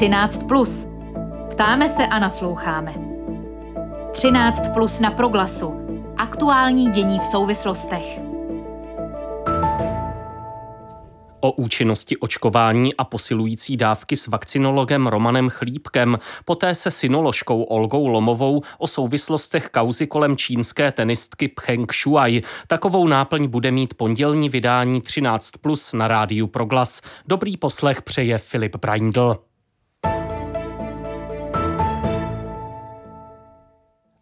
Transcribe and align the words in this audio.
13. 0.00 0.44
Plus. 0.48 0.86
Ptáme 1.50 1.88
se 1.88 2.06
a 2.06 2.18
nasloucháme. 2.18 2.94
13 4.12 4.68
plus 4.74 5.00
na 5.00 5.10
proglasu. 5.10 5.74
Aktuální 6.16 6.90
dění 6.90 7.18
v 7.18 7.24
souvislostech. 7.24 8.20
O 11.40 11.52
účinnosti 11.52 12.16
očkování 12.16 12.94
a 12.94 13.04
posilující 13.04 13.76
dávky 13.76 14.16
s 14.16 14.26
vakcinologem 14.26 15.06
Romanem 15.06 15.50
Chlípkem, 15.50 16.18
poté 16.44 16.74
se 16.74 16.90
synoložkou 16.90 17.62
Olgou 17.62 18.06
Lomovou 18.06 18.62
o 18.78 18.86
souvislostech 18.86 19.68
kauzy 19.68 20.06
kolem 20.06 20.36
čínské 20.36 20.92
tenistky 20.92 21.48
Pcheng 21.48 21.92
Shuai. 21.92 22.42
Takovou 22.66 23.08
náplň 23.08 23.48
bude 23.48 23.70
mít 23.70 23.94
pondělní 23.94 24.48
vydání 24.48 25.00
13 25.00 25.50
plus 25.50 25.92
na 25.92 26.08
rádiu 26.08 26.46
Proglas. 26.46 27.02
Dobrý 27.26 27.56
poslech 27.56 28.02
přeje 28.02 28.38
Filip 28.38 28.76
Braindl. 28.76 29.49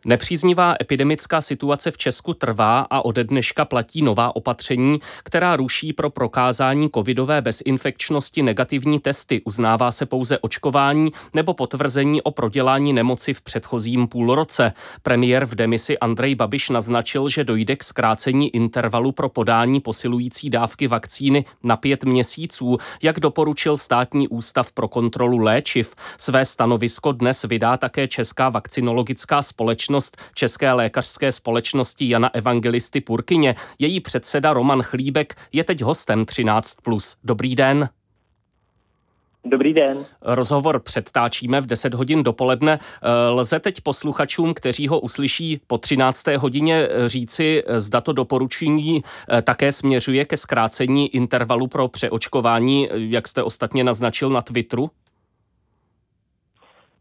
Nepříznivá 0.09 0.75
epidemická 0.81 1.41
situace 1.41 1.91
v 1.91 1.99
Česku 1.99 2.35
trvá 2.35 2.79
a 2.91 3.05
ode 3.05 3.25
dneška 3.25 3.65
platí 3.65 4.03
nová 4.03 4.37
opatření, 4.37 5.01
která 5.25 5.57
ruší 5.57 5.93
pro 5.93 6.11
prokázání 6.11 6.91
covidové 6.95 7.43
bezinfekčnosti 7.43 8.43
negativní 8.43 9.01
testy. 9.01 9.43
Uznává 9.45 9.91
se 9.93 10.07
pouze 10.07 10.39
očkování 10.39 11.13
nebo 11.35 11.55
potvrzení 11.55 12.23
o 12.23 12.31
prodělání 12.31 12.93
nemoci 12.93 13.35
v 13.35 13.43
předchozím 13.43 14.09
půlroce. 14.09 14.73
Premiér 15.03 15.45
v 15.45 15.55
demisi 15.55 15.99
Andrej 15.99 16.35
Babiš 16.35 16.71
naznačil, 16.71 17.29
že 17.29 17.45
dojde 17.45 17.77
k 17.77 17.85
zkrácení 17.85 18.55
intervalu 18.55 19.13
pro 19.13 19.29
podání 19.29 19.81
posilující 19.81 20.51
dávky 20.51 20.87
vakcíny 20.87 21.45
na 21.63 21.77
pět 21.77 22.05
měsíců, 22.05 22.79
jak 23.03 23.21
doporučil 23.21 23.79
státní 23.79 24.29
ústav 24.29 24.73
pro 24.73 24.89
kontrolu 24.89 25.39
léčiv. 25.39 25.95
Své 26.19 26.45
stanovisko 26.45 27.13
dnes 27.13 27.43
vydá 27.45 27.77
také 27.77 28.09
Česká 28.09 28.49
vakcinologická 28.49 29.43
společnost 29.43 29.98
společnost 30.01 30.17
České 30.35 30.73
lékařské 30.73 31.33
společnosti 31.33 32.09
Jana 32.09 32.35
Evangelisty 32.35 33.01
Purkyně. 33.01 33.55
Její 33.79 34.01
předseda 34.01 34.53
Roman 34.53 34.83
Chlíbek 34.83 35.37
je 35.53 35.65
teď 35.65 35.83
hostem 35.83 36.23
13+. 36.23 37.17
Dobrý 37.25 37.57
den. 37.57 37.89
Dobrý 39.45 39.75
den. 39.75 40.05
Rozhovor 40.23 40.79
předtáčíme 40.79 41.61
v 41.61 41.67
10 41.67 41.95
hodin 41.95 42.23
dopoledne. 42.23 42.79
Eh, 42.79 43.09
lze 43.29 43.61
teď 43.61 43.81
posluchačům, 43.81 44.55
kteří 44.55 44.89
ho 44.89 45.01
uslyší 45.01 45.61
po 45.67 45.79
13. 45.79 46.37
hodině, 46.37 46.89
říci, 47.07 47.63
zda 47.77 48.01
to 48.01 48.13
doporučení 48.13 49.03
eh, 49.03 49.43
také 49.43 49.73
směřuje 49.73 50.25
ke 50.25 50.37
zkrácení 50.37 51.15
intervalu 51.15 51.67
pro 51.67 51.89
přeočkování, 51.89 52.89
jak 52.95 53.29
jste 53.29 53.43
ostatně 53.43 53.85
naznačil 53.85 54.31
na 54.31 54.43
Twitteru? 54.43 54.91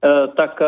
Eh, 0.03 0.27
tak 0.35 0.61
eh, 0.61 0.65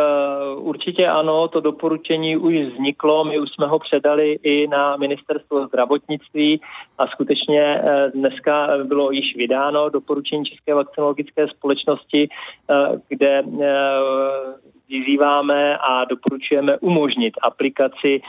určitě 0.56 1.08
ano, 1.08 1.48
to 1.48 1.60
doporučení 1.60 2.38
už 2.38 2.56
vzniklo, 2.56 3.26
my 3.26 3.40
už 3.40 3.50
jsme 3.50 3.68
ho 3.68 3.80
předali 3.80 4.40
i 4.44 4.68
na 4.68 4.98
ministerstvo 4.98 5.68
zdravotnictví 5.68 6.62
a 6.98 7.08
skutečně 7.08 7.62
eh, 7.62 8.12
dneska 8.16 8.68
bylo 8.84 9.12
již 9.12 9.36
vydáno 9.36 9.90
doporučení 9.90 10.46
České 10.46 10.74
vakcinologické 10.74 11.48
společnosti, 11.48 12.30
kde 13.08 13.44
vyzýváme 14.90 15.78
a 15.78 16.06
doporučujeme 16.06 16.78
umožnit 16.78 17.34
aplikaci 17.42 18.22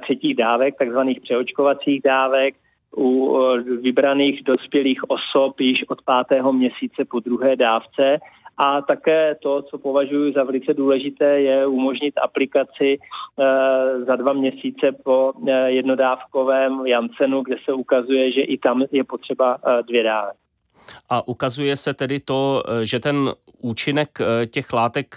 třetích 0.00 0.36
dávek, 0.36 0.78
takzvaných 0.78 1.20
přeočkovacích 1.20 2.02
dávek, 2.02 2.54
u 2.96 3.38
vybraných 3.82 4.42
dospělých 4.44 5.10
osob 5.10 5.60
již 5.60 5.84
od 5.88 6.02
pátého 6.02 6.52
měsíce 6.52 7.04
po 7.10 7.20
druhé 7.20 7.56
dávce 7.56 8.18
a 8.56 8.82
také 8.82 9.34
to, 9.42 9.62
co 9.62 9.78
považuji 9.78 10.32
za 10.32 10.44
velice 10.44 10.74
důležité, 10.74 11.40
je 11.40 11.66
umožnit 11.66 12.14
aplikaci 12.22 12.98
e, 12.98 14.04
za 14.04 14.16
dva 14.16 14.32
měsíce 14.32 14.92
po 15.04 15.32
e, 15.48 15.70
jednodávkovém 15.70 16.86
Jansenu, 16.86 17.42
kde 17.42 17.56
se 17.64 17.72
ukazuje, 17.72 18.32
že 18.32 18.40
i 18.40 18.58
tam 18.58 18.84
je 18.92 19.04
potřeba 19.04 19.58
e, 19.66 19.82
dvě 19.82 20.02
dávek. 20.02 20.36
A 21.10 21.28
ukazuje 21.28 21.76
se 21.76 21.94
tedy 21.94 22.20
to, 22.20 22.62
že 22.82 23.00
ten 23.00 23.32
účinek 23.62 24.18
těch 24.50 24.72
látek 24.72 25.16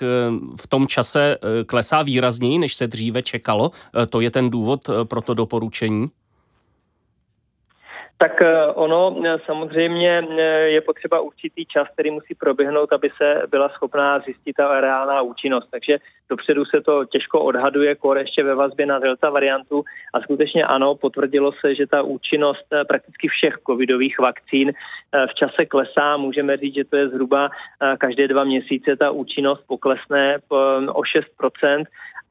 v 0.62 0.68
tom 0.68 0.88
čase 0.88 1.38
klesá 1.66 2.03
výrazněji, 2.03 2.59
než 2.59 2.75
se 2.75 2.88
dříve 2.88 3.22
čekalo. 3.22 3.72
To 4.09 4.22
je 4.22 4.31
ten 4.31 4.50
důvod 4.50 4.81
pro 5.03 5.22
to 5.22 5.34
doporučení? 5.34 6.06
Tak 8.18 8.42
eh, 8.42 8.66
ono 8.76 9.16
eh, 9.26 9.38
samozřejmě 9.46 10.24
eh, 10.30 10.44
je 10.70 10.81
potřeba 10.81 11.20
určitý 11.20 11.66
čas, 11.66 11.88
který 11.94 12.12
musí 12.12 12.36
proběhnout, 12.36 12.94
aby 12.94 13.09
se 13.18 13.42
byla 13.50 13.70
schopná 13.70 14.20
zjistit 14.20 14.53
ta 14.53 14.81
reálná 14.81 15.22
účinnost. 15.22 15.68
Takže 15.72 15.98
dopředu 16.30 16.66
se 16.66 16.81
to 16.81 17.06
těžko 17.06 17.40
odhaduje, 17.40 17.96
kore 17.96 18.22
ještě 18.22 18.44
ve 18.44 18.56
vazbě 18.56 18.86
na 18.86 19.00
delta 19.00 19.30
variantu 19.30 19.84
a 20.14 20.22
skutečně 20.22 20.66
ano, 20.66 20.96
potvrdilo 20.96 21.52
se, 21.52 21.75
že 21.75 21.88
ta 21.88 22.02
účinnost 22.02 22.66
prakticky 22.88 23.28
všech 23.28 23.56
covidových 23.68 24.20
vakcín 24.20 24.72
v 25.30 25.34
čase 25.34 25.66
klesá. 25.66 26.18
Můžeme 26.18 26.58
říct, 26.58 26.75
že 26.75 26.84
to 26.84 26.98
je 26.98 27.09
zhruba 27.09 27.50
každé 27.98 28.28
dva 28.28 28.44
měsíce 28.44 28.96
ta 28.96 29.12
účinnost 29.12 29.64
poklesne 29.68 30.38
o 30.50 31.02
6% 31.02 31.84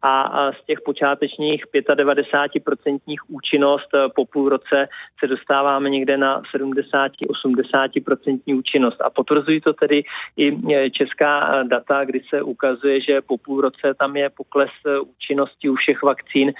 a 0.06 0.52
z 0.52 0.64
těch 0.66 0.80
počátečních 0.80 1.64
95% 1.74 2.98
účinnost 3.28 3.88
eh, 3.94 4.08
po 4.14 4.26
půl 4.26 4.48
roce 4.48 4.88
se 5.20 5.26
dostáváme 5.26 5.90
někde 5.90 6.16
na 6.16 6.42
70-80% 6.56 8.58
účinnost. 8.58 9.00
A 9.00 9.10
potvrzují 9.10 9.60
to 9.60 9.72
tedy 9.72 10.02
i 10.36 10.74
eh, 10.74 10.90
česká 10.90 11.60
eh, 11.60 11.64
data, 11.64 12.04
kdy 12.04 12.20
se 12.28 12.42
ukazuje, 12.42 13.00
že 13.00 13.20
po 13.20 13.38
půl 13.38 13.60
roce 13.60 13.94
tam 13.98 14.16
je 14.16 14.30
pokles 14.30 14.70
účinnosti 15.02 15.68
u 15.68 15.74
všech 15.74 16.02
vakcín 16.02 16.52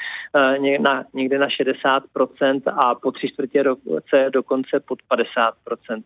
někde 1.15 1.39
na 1.39 1.49
60% 1.49 2.61
a 2.67 2.95
po 2.95 3.13
tři 3.13 3.29
čtvrtě 3.29 3.63
roce 3.63 4.31
dokonce 4.31 4.81
pod 4.81 4.99
50%. 5.11 5.53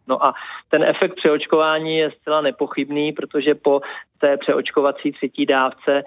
No 0.09 0.27
a 0.27 0.35
ten 0.71 0.83
efekt 0.83 1.15
přeočkování 1.15 1.97
je 1.97 2.11
zcela 2.11 2.41
nepochybný, 2.41 3.13
protože 3.13 3.55
po 3.55 3.81
té 4.21 4.37
přeočkovací 4.37 5.13
třetí 5.13 5.47
dávce 5.47 6.03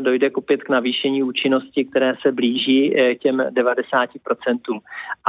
dojde 0.00 0.30
k 0.30 0.38
opět 0.38 0.62
k 0.62 0.68
navýšení 0.72 1.22
účinnosti, 1.22 1.84
které 1.84 2.14
se 2.22 2.32
blíží 2.32 2.98
eh, 2.98 3.14
těm 3.14 3.36
90%. 3.36 4.80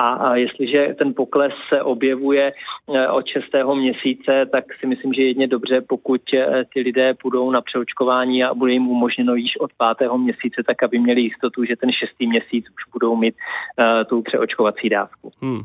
A, 0.04 0.36
jestliže 0.36 0.96
ten 0.98 1.14
pokles 1.14 1.54
se 1.70 1.82
objevuje 1.82 2.52
eh, 2.52 3.08
od 3.08 3.26
6. 3.28 3.46
měsíce, 3.76 4.46
tak 4.52 4.64
si 4.80 4.88
myslím, 4.88 5.14
že 5.14 5.22
jedně 5.22 5.48
dobře, 5.48 5.82
pokud 5.82 6.22
eh, 6.34 6.64
ty 6.74 6.80
lidé 6.80 7.14
půjdou 7.14 7.52
na 7.52 7.62
přeočkování 7.62 8.44
a 8.44 8.54
bude 8.54 8.72
jim 8.72 8.88
umožněno 8.88 9.36
již 9.36 9.52
od 9.60 9.72
5. 9.98 10.12
měsíce, 10.18 10.64
tak 10.68 10.84
aby 10.84 11.00
měli 11.00 11.22
jistotu, 11.22 11.64
že 11.66 11.76
ten 11.76 11.92
šestý 11.92 12.28
měsíc 12.28 12.66
už 12.76 12.92
budou 12.94 13.16
mít 13.16 13.36
tu 14.10 14.22
přeočkovací 14.22 14.90
dávku. 14.90 15.32
Hmm. 15.42 15.62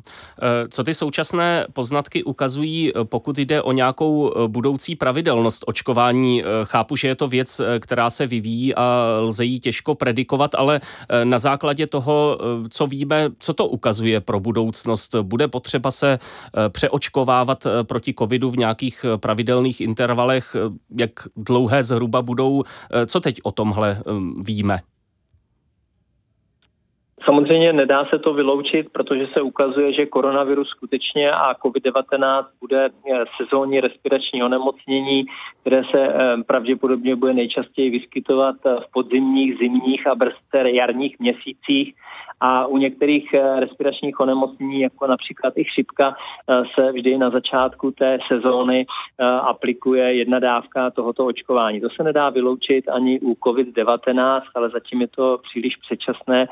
Co 0.68 0.84
ty 0.84 0.94
současné 0.94 1.66
poznatky 1.72 2.24
ukazují, 2.24 2.92
pokud 3.04 3.38
jde 3.38 3.62
o 3.62 3.72
nějakou 3.72 4.34
budoucí 4.46 4.96
pravidelnost 4.96 5.64
očkování? 5.66 6.42
Chápu, 6.64 6.96
že 6.96 7.08
je 7.08 7.14
to 7.14 7.28
věc, 7.28 7.60
která 7.80 8.10
se 8.10 8.26
vyvíjí 8.26 8.74
a 8.74 9.18
lze 9.20 9.44
ji 9.44 9.57
těžko 9.60 9.94
predikovat, 9.94 10.54
ale 10.54 10.80
eh, 10.80 11.24
na 11.24 11.38
základě 11.38 11.86
toho, 11.86 12.38
eh, 12.40 12.68
co 12.70 12.86
víme, 12.86 13.30
co 13.38 13.52
to 13.54 13.66
ukazuje 13.66 14.20
pro 14.20 14.40
budoucnost, 14.40 15.14
bude 15.22 15.48
potřeba 15.48 15.90
se 15.90 16.18
eh, 16.18 16.68
přeočkovávat 16.68 17.66
proti 17.82 18.14
covidu 18.18 18.50
v 18.50 18.56
nějakých 18.56 19.04
pravidelných 19.16 19.80
intervalech, 19.80 20.56
jak 20.96 21.10
dlouhé 21.36 21.84
zhruba 21.84 22.22
budou, 22.22 22.64
co 23.06 23.20
teď 23.20 23.40
o 23.42 23.52
tomhle 23.52 24.02
víme? 24.42 24.80
Samozřejmě 27.28 27.72
nedá 27.72 28.04
se 28.04 28.18
to 28.18 28.34
vyloučit, 28.34 28.86
protože 28.92 29.26
se 29.32 29.40
ukazuje, 29.40 29.92
že 29.92 30.06
koronavirus 30.06 30.68
skutečně 30.68 31.32
a 31.32 31.54
COVID-19 31.54 32.44
bude 32.60 32.86
eh, 32.86 33.24
sezónní 33.36 33.80
respirační 33.80 34.42
onemocnění, 34.42 35.26
které 35.60 35.82
se 35.84 36.00
eh, 36.08 36.42
pravděpodobně 36.46 37.16
bude 37.16 37.32
nejčastěji 37.32 37.90
vyskytovat 37.90 38.56
eh, 38.66 38.76
v 38.80 38.92
podzimních, 38.92 39.58
zimních 39.58 40.06
a 40.06 40.14
brzce 40.14 40.70
jarních 40.70 41.18
měsících 41.18 41.94
a 42.40 42.66
u 42.66 42.78
některých 42.78 43.34
respiračních 43.58 44.20
onemocnění, 44.20 44.80
jako 44.80 45.06
například 45.06 45.52
i 45.56 45.64
chřipka, 45.64 46.14
se 46.74 46.92
vždy 46.92 47.18
na 47.18 47.30
začátku 47.30 47.90
té 47.90 48.18
sezóny 48.28 48.86
aplikuje 49.42 50.14
jedna 50.14 50.38
dávka 50.38 50.90
tohoto 50.90 51.26
očkování. 51.26 51.80
To 51.80 51.88
se 51.90 52.02
nedá 52.02 52.30
vyloučit 52.30 52.88
ani 52.88 53.20
u 53.20 53.34
COVID-19, 53.34 54.40
ale 54.54 54.70
zatím 54.70 55.00
je 55.00 55.08
to 55.08 55.38
příliš 55.42 55.76
předčasné, 55.76 56.46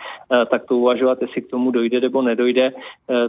tak 0.51 0.66
to 0.69 0.77
uvažovat, 0.77 1.23
jestli 1.23 1.43
k 1.43 1.51
tomu 1.51 1.71
dojde 1.71 2.01
nebo 2.01 2.23
nedojde. 2.23 2.73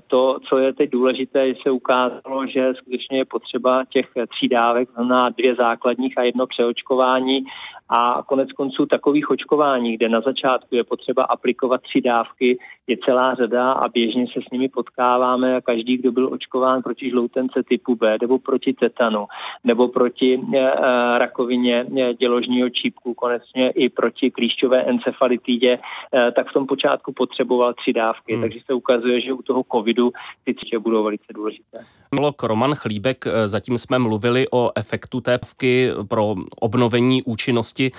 To, 0.07 0.39
co 0.49 0.57
je 0.57 0.73
teď 0.73 0.89
důležité, 0.89 1.53
se 1.63 1.71
ukázalo, 1.71 2.47
že 2.47 2.73
skutečně 2.75 3.17
je 3.17 3.25
potřeba 3.25 3.83
těch 3.89 4.07
tří 4.35 4.47
dávek, 4.47 4.89
znamená 4.91 5.29
dvě 5.29 5.55
základních 5.55 6.17
a 6.17 6.23
jedno 6.23 6.47
přeočkování 6.47 7.45
A 7.89 8.23
konec 8.27 8.51
konců 8.51 8.85
takových 8.85 9.29
očkování, 9.29 9.97
kde 9.97 10.09
na 10.09 10.21
začátku 10.21 10.75
je 10.75 10.83
potřeba 10.83 11.23
aplikovat 11.23 11.81
tři 11.81 12.01
dávky, 12.01 12.57
je 12.87 12.97
celá 13.05 13.35
řada 13.35 13.71
a 13.71 13.87
běžně 13.87 14.25
se 14.27 14.39
s 14.47 14.51
nimi 14.51 14.69
potkáváme 14.69 15.55
a 15.55 15.61
každý, 15.61 15.97
kdo 15.97 16.11
byl 16.11 16.33
očkován 16.33 16.81
proti 16.81 17.09
žloutence 17.09 17.63
typu 17.63 17.95
B 17.95 18.17
nebo 18.21 18.39
proti 18.39 18.73
tetanu 18.73 19.25
nebo 19.63 19.87
proti 19.87 20.41
eh, 20.55 20.71
rakovině 21.17 21.85
eh, 21.97 22.13
děložního 22.13 22.69
čípku, 22.69 23.13
konečně 23.13 23.69
i 23.69 23.89
proti 23.89 24.31
klíšťové 24.31 24.83
encefalitidě, 24.83 25.79
eh, 26.13 26.31
tak 26.31 26.49
v 26.49 26.53
tom 26.53 26.67
počátku 26.67 27.13
potřeboval 27.27 27.73
tři 27.73 27.93
dávky. 27.93 28.33
Hmm. 28.33 28.41
Takže 28.41 28.59
se 28.65 28.73
ukazuje, 28.73 29.21
že 29.21 29.33
u 29.33 29.41
toho 29.41 29.63
covidu 29.71 30.11
ty 30.43 30.53
tři 30.53 30.77
budou 30.77 31.03
velice 31.03 31.33
důležité. 31.33 31.77
Mlok 32.11 32.43
Roman 32.43 32.75
Chlíbek, 32.75 33.25
zatím 33.45 33.77
jsme 33.77 33.99
mluvili 33.99 34.45
o 34.51 34.71
efektu 34.75 35.21
té 35.21 35.37
pvky 35.37 35.91
pro 36.07 36.35
obnovení 36.59 37.23
účinnosti 37.23 37.91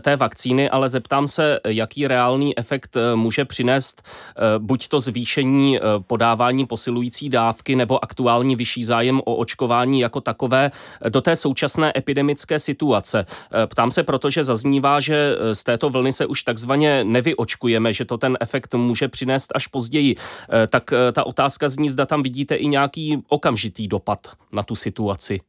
té 0.00 0.16
vakcíny, 0.16 0.70
ale 0.70 0.88
zeptám 0.88 1.28
se, 1.28 1.60
jaký 1.64 2.06
reálný 2.06 2.58
efekt 2.58 2.96
může 3.14 3.44
přinést 3.44 4.08
buď 4.58 4.88
to 4.88 5.00
zvýšení 5.00 5.78
podávání 6.06 6.66
posilující 6.66 7.28
dávky 7.28 7.76
nebo 7.76 8.04
aktuální 8.04 8.56
vyšší 8.56 8.84
zájem 8.84 9.20
o 9.24 9.36
očkování 9.36 10.00
jako 10.00 10.20
takové 10.20 10.70
do 11.08 11.20
té 11.20 11.36
současné 11.36 11.92
epidemické 11.96 12.58
situace. 12.58 13.26
Ptám 13.66 13.90
se 13.90 14.02
proto, 14.02 14.30
že 14.30 14.44
zaznívá, 14.44 15.00
že 15.00 15.36
z 15.52 15.64
této 15.64 15.90
vlny 15.90 16.12
se 16.12 16.26
už 16.26 16.42
takzvaně 16.42 17.04
nevyočkujeme, 17.04 17.92
že 17.92 18.04
to 18.04 18.18
ten 18.18 18.36
efekt 18.40 18.65
může 18.74 19.08
přinést 19.08 19.52
až 19.54 19.66
později. 19.66 20.14
Tak 20.68 20.90
ta 21.12 21.26
otázka 21.26 21.68
zní, 21.68 21.88
zda 21.88 22.06
tam 22.06 22.22
vidíte 22.22 22.54
i 22.54 22.66
nějaký 22.66 23.22
okamžitý 23.28 23.88
dopad 23.88 24.18
na 24.52 24.62
tu 24.62 24.74
situaci 24.74 25.40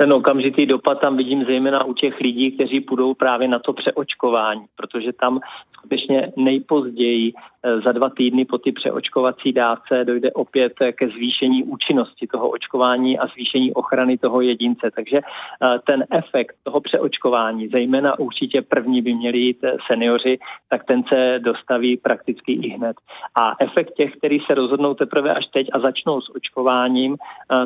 ten 0.00 0.12
okamžitý 0.12 0.66
dopad 0.66 1.00
tam 1.00 1.16
vidím 1.16 1.44
zejména 1.44 1.84
u 1.84 1.94
těch 1.94 2.20
lidí, 2.20 2.50
kteří 2.52 2.80
půjdou 2.80 3.14
právě 3.14 3.48
na 3.48 3.58
to 3.58 3.72
přeočkování, 3.72 4.64
protože 4.76 5.12
tam 5.12 5.40
skutečně 5.72 6.32
nejpozději 6.36 7.32
eh, 7.36 7.40
za 7.84 7.92
dva 7.92 8.08
týdny 8.08 8.44
po 8.44 8.58
ty 8.58 8.72
přeočkovací 8.72 9.52
dávce 9.52 10.04
dojde 10.04 10.32
opět 10.32 10.72
ke 10.92 11.08
zvýšení 11.08 11.64
účinnosti 11.64 12.26
toho 12.26 12.48
očkování 12.48 13.18
a 13.18 13.26
zvýšení 13.26 13.72
ochrany 13.72 14.18
toho 14.18 14.40
jedince. 14.40 14.90
Takže 14.94 15.16
eh, 15.18 15.78
ten 15.86 16.04
efekt 16.10 16.56
toho 16.62 16.80
přeočkování, 16.80 17.68
zejména 17.68 18.18
určitě 18.18 18.62
první 18.62 19.02
by 19.02 19.14
měli 19.14 19.38
jít 19.38 19.58
eh, 19.64 19.76
seniori, 19.86 20.38
tak 20.68 20.84
ten 20.84 21.02
se 21.08 21.38
dostaví 21.38 21.96
prakticky 21.96 22.52
i 22.52 22.68
hned. 22.68 22.96
A 23.40 23.56
efekt 23.60 23.94
těch, 23.94 24.16
kteří 24.16 24.42
se 24.46 24.54
rozhodnou 24.54 24.94
teprve 24.94 25.34
až 25.34 25.46
teď 25.46 25.68
a 25.72 25.80
začnou 25.80 26.20
s 26.20 26.34
očkováním, 26.36 27.16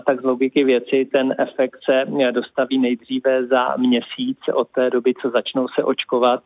tak 0.07 0.21
z 0.21 0.25
logiky 0.25 0.65
věci 0.65 1.09
ten 1.13 1.35
efekt 1.39 1.79
se 1.85 2.05
dostaví 2.31 2.79
nejdříve 2.79 3.47
za 3.47 3.75
měsíc 3.77 4.39
od 4.55 4.69
té 4.69 4.91
doby, 4.91 5.15
co 5.23 5.31
začnou 5.31 5.67
se 5.69 5.85
očkovat. 5.85 6.43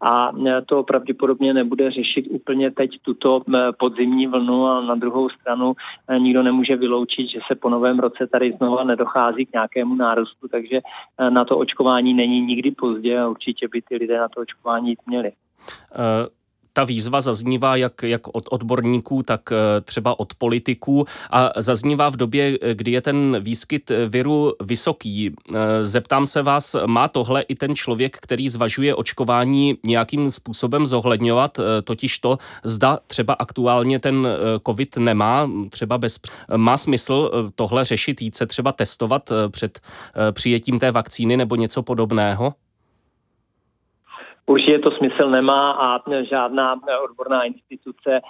A 0.00 0.32
to 0.66 0.82
pravděpodobně 0.82 1.54
nebude 1.54 1.90
řešit 1.90 2.26
úplně 2.30 2.70
teď 2.70 2.91
tuto 3.02 3.42
eh, 3.54 3.72
podzimní 3.78 4.26
vlnu 4.26 4.66
a 4.66 4.80
na 4.80 4.94
druhou 4.94 5.28
stranu 5.28 5.72
eh, 6.08 6.18
nikdo 6.18 6.42
nemůže 6.42 6.76
vyloučit, 6.76 7.28
že 7.30 7.38
se 7.46 7.54
po 7.54 7.68
novém 7.68 7.98
roce 7.98 8.26
tady 8.26 8.52
znova 8.52 8.84
nedochází 8.84 9.46
k 9.46 9.52
nějakému 9.52 9.94
nárůstu, 9.94 10.48
takže 10.48 10.80
eh, 11.18 11.30
na 11.30 11.44
to 11.44 11.58
očkování 11.58 12.14
není 12.14 12.40
nikdy 12.40 12.70
pozdě 12.70 13.20
a 13.20 13.28
určitě 13.28 13.68
by 13.68 13.82
ty 13.82 13.96
lidé 13.96 14.18
na 14.18 14.28
to 14.28 14.40
očkování 14.40 14.88
jít 14.88 14.98
měli. 15.06 15.32
Ta 16.72 16.84
výzva 16.84 17.20
zaznívá 17.20 17.76
jak, 17.76 18.02
jak 18.02 18.28
od 18.36 18.44
odborníků, 18.50 19.22
tak 19.22 19.40
eh, 19.52 19.80
třeba 19.80 20.20
od 20.20 20.34
politiků 20.34 21.06
a 21.30 21.50
zaznívá 21.56 22.08
v 22.08 22.16
době, 22.16 22.58
eh, 22.62 22.74
kdy 22.74 22.90
je 22.90 23.00
ten 23.00 23.36
výskyt 23.40 23.90
eh, 23.90 24.08
viru 24.08 24.52
vysoký. 24.60 25.34
Zeptám 25.82 26.26
se 26.26 26.42
vás, 26.42 26.76
má 26.86 27.08
tohle 27.08 27.42
i 27.42 27.54
ten 27.54 27.74
člověk, 27.74 28.16
který 28.20 28.48
zvažuje 28.48 28.94
očkování 28.94 29.78
nějakým 29.84 30.30
způsobem 30.30 30.86
zohledňovat, 30.86 31.60
totiž 31.84 32.18
to, 32.18 32.38
zda 32.64 32.98
třeba 33.06 33.34
aktuálně 33.34 34.00
ten 34.00 34.28
covid 34.66 34.96
nemá, 34.96 35.50
třeba 35.70 35.98
bez... 35.98 36.18
Má 36.56 36.76
smysl 36.76 37.30
tohle 37.54 37.84
řešit, 37.84 38.22
jít 38.22 38.36
se 38.36 38.46
třeba 38.46 38.72
testovat 38.72 39.32
před 39.48 39.80
přijetím 40.32 40.78
té 40.78 40.90
vakcíny 40.90 41.36
nebo 41.36 41.56
něco 41.56 41.82
podobného? 41.82 42.54
Určitě 44.46 44.78
to 44.78 44.90
smysl 44.90 45.30
nemá 45.30 45.70
a 45.72 46.02
žádná 46.24 46.76
odborná 47.04 47.42
instituce 47.42 48.20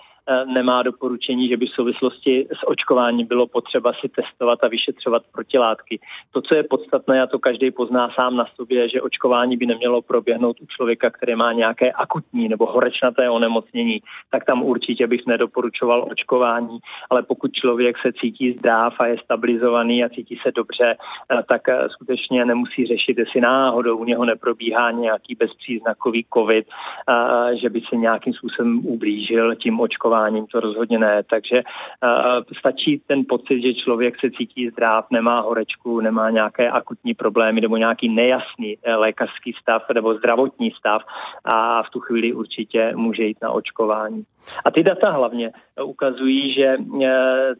nemá 0.46 0.82
doporučení, 0.82 1.48
že 1.48 1.56
by 1.56 1.66
v 1.66 1.70
souvislosti 1.70 2.46
s 2.52 2.68
očkováním 2.68 3.26
bylo 3.26 3.46
potřeba 3.46 3.92
si 4.00 4.08
testovat 4.08 4.64
a 4.64 4.68
vyšetřovat 4.68 5.22
protilátky. 5.32 6.00
To, 6.30 6.42
co 6.42 6.54
je 6.54 6.62
podstatné, 6.62 7.22
a 7.22 7.26
to 7.26 7.38
každý 7.38 7.70
pozná 7.70 8.10
sám 8.20 8.36
na 8.36 8.46
sobě, 8.56 8.88
že 8.88 9.02
očkování 9.02 9.56
by 9.56 9.66
nemělo 9.66 10.02
proběhnout 10.02 10.60
u 10.60 10.66
člověka, 10.66 11.10
který 11.10 11.34
má 11.34 11.52
nějaké 11.52 11.92
akutní 11.92 12.48
nebo 12.48 12.66
horečnaté 12.66 13.30
onemocnění, 13.30 14.00
tak 14.30 14.44
tam 14.44 14.62
určitě 14.62 15.06
bych 15.06 15.26
nedoporučoval 15.26 16.08
očkování. 16.10 16.78
Ale 17.10 17.22
pokud 17.22 17.52
člověk 17.52 17.96
se 17.98 18.12
cítí 18.12 18.52
zdrav 18.58 18.94
a 18.98 19.06
je 19.06 19.16
stabilizovaný 19.24 20.04
a 20.04 20.08
cítí 20.08 20.38
se 20.42 20.52
dobře, 20.52 20.96
eh, 20.96 21.42
tak 21.48 21.68
eh, 21.68 21.88
skutečně 21.88 22.44
nemusí 22.44 22.86
řešit, 22.86 23.18
jestli 23.18 23.40
náhodou 23.40 23.96
u 23.96 24.04
něho 24.04 24.24
neprobíhá 24.24 24.90
nějaký 24.90 25.34
bezpříznakový 25.34 26.26
covid, 26.34 26.66
že 27.60 27.70
by 27.70 27.80
se 27.88 27.96
nějakým 27.96 28.32
způsobem 28.32 28.86
ublížil 28.86 29.54
tím 29.56 29.80
očkováním 29.80 30.11
očkováním, 30.12 30.46
to 30.46 30.60
rozhodně 30.60 30.98
ne. 30.98 31.22
Takže 31.30 31.62
uh, 31.62 32.42
stačí 32.58 33.02
ten 33.06 33.24
pocit, 33.28 33.62
že 33.62 33.74
člověk 33.74 34.20
se 34.20 34.30
cítí 34.30 34.70
zdrav, 34.70 35.06
nemá 35.10 35.40
horečku, 35.40 36.00
nemá 36.00 36.30
nějaké 36.30 36.70
akutní 36.70 37.14
problémy 37.14 37.60
nebo 37.60 37.76
nějaký 37.76 38.08
nejasný 38.08 38.76
uh, 38.76 38.94
lékařský 38.94 39.52
stav 39.60 39.82
nebo 39.94 40.14
zdravotní 40.14 40.70
stav 40.70 41.02
a 41.44 41.82
v 41.82 41.90
tu 41.90 42.00
chvíli 42.00 42.32
určitě 42.32 42.92
může 42.96 43.22
jít 43.24 43.38
na 43.42 43.50
očkování. 43.50 44.24
A 44.64 44.70
ty 44.70 44.82
data 44.82 45.10
hlavně 45.10 45.50
ukazují, 45.84 46.54
že 46.54 46.76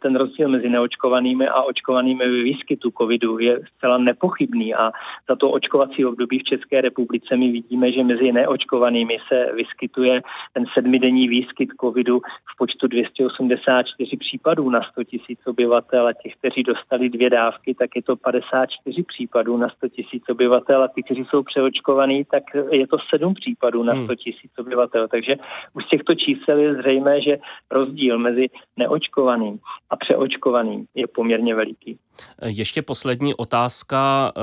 ten 0.03 0.17
rozdíl 0.17 0.49
mezi 0.49 0.69
neočkovanými 0.69 1.49
a 1.49 1.63
očkovanými 1.63 2.29
ve 2.29 2.43
výskytu 2.43 2.91
covidu 2.99 3.39
je 3.39 3.61
zcela 3.77 3.99
nepochybný 3.99 4.75
a 4.75 4.91
za 5.29 5.37
to 5.37 5.51
očkovací 5.51 6.05
období 6.05 6.39
v 6.39 6.43
České 6.43 6.81
republice 6.81 7.37
my 7.37 7.51
vidíme, 7.51 7.93
že 7.93 8.05
mezi 8.05 8.33
neočkovanými 8.33 9.19
se 9.29 9.53
vyskytuje 9.55 10.21
ten 10.53 10.65
sedmidenní 10.75 11.29
výskyt 11.29 11.69
covidu 11.81 12.21
v 12.55 12.57
počtu 12.59 12.87
284 12.87 14.17
případů 14.17 14.71
na 14.71 14.81
100 14.83 15.05
tisíc 15.05 15.39
obyvatel 15.47 16.07
a 16.07 16.13
těch, 16.13 16.35
kteří 16.37 16.63
dostali 16.63 17.09
dvě 17.09 17.31
dávky, 17.31 17.75
tak 17.75 17.91
je 17.97 18.03
to 18.03 18.17
54 18.17 19.03
případů 19.03 19.57
na 19.57 19.69
100 19.69 19.89
tisíc 19.89 20.23
obyvatel 20.31 20.83
a 20.83 20.89
ty, 20.89 21.03
kteří 21.03 21.25
jsou 21.31 21.43
přeočkovaní, 21.43 22.25
tak 22.25 22.43
je 22.71 22.87
to 22.87 22.97
7 23.11 23.35
případů 23.35 23.83
na 23.83 23.93
100 23.93 24.01
hmm. 24.01 24.17
tisíc 24.17 24.53
obyvatel. 24.59 25.09
Takže 25.09 25.37
už 25.75 25.85
z 25.85 25.89
těchto 25.89 26.15
čísel 26.15 26.59
je 26.59 26.75
zřejmé, 26.75 27.21
že 27.21 27.39
rozdíl 27.71 28.19
mezi 28.19 28.47
neočkovaným 28.77 29.59
a 29.91 29.97
přeočkovaným 29.97 30.87
je 30.95 31.07
poměrně 31.07 31.55
veliký. 31.55 31.99
Ještě 32.45 32.83
poslední 32.83 33.35
otázka. 33.35 34.33
Eh, 34.37 34.41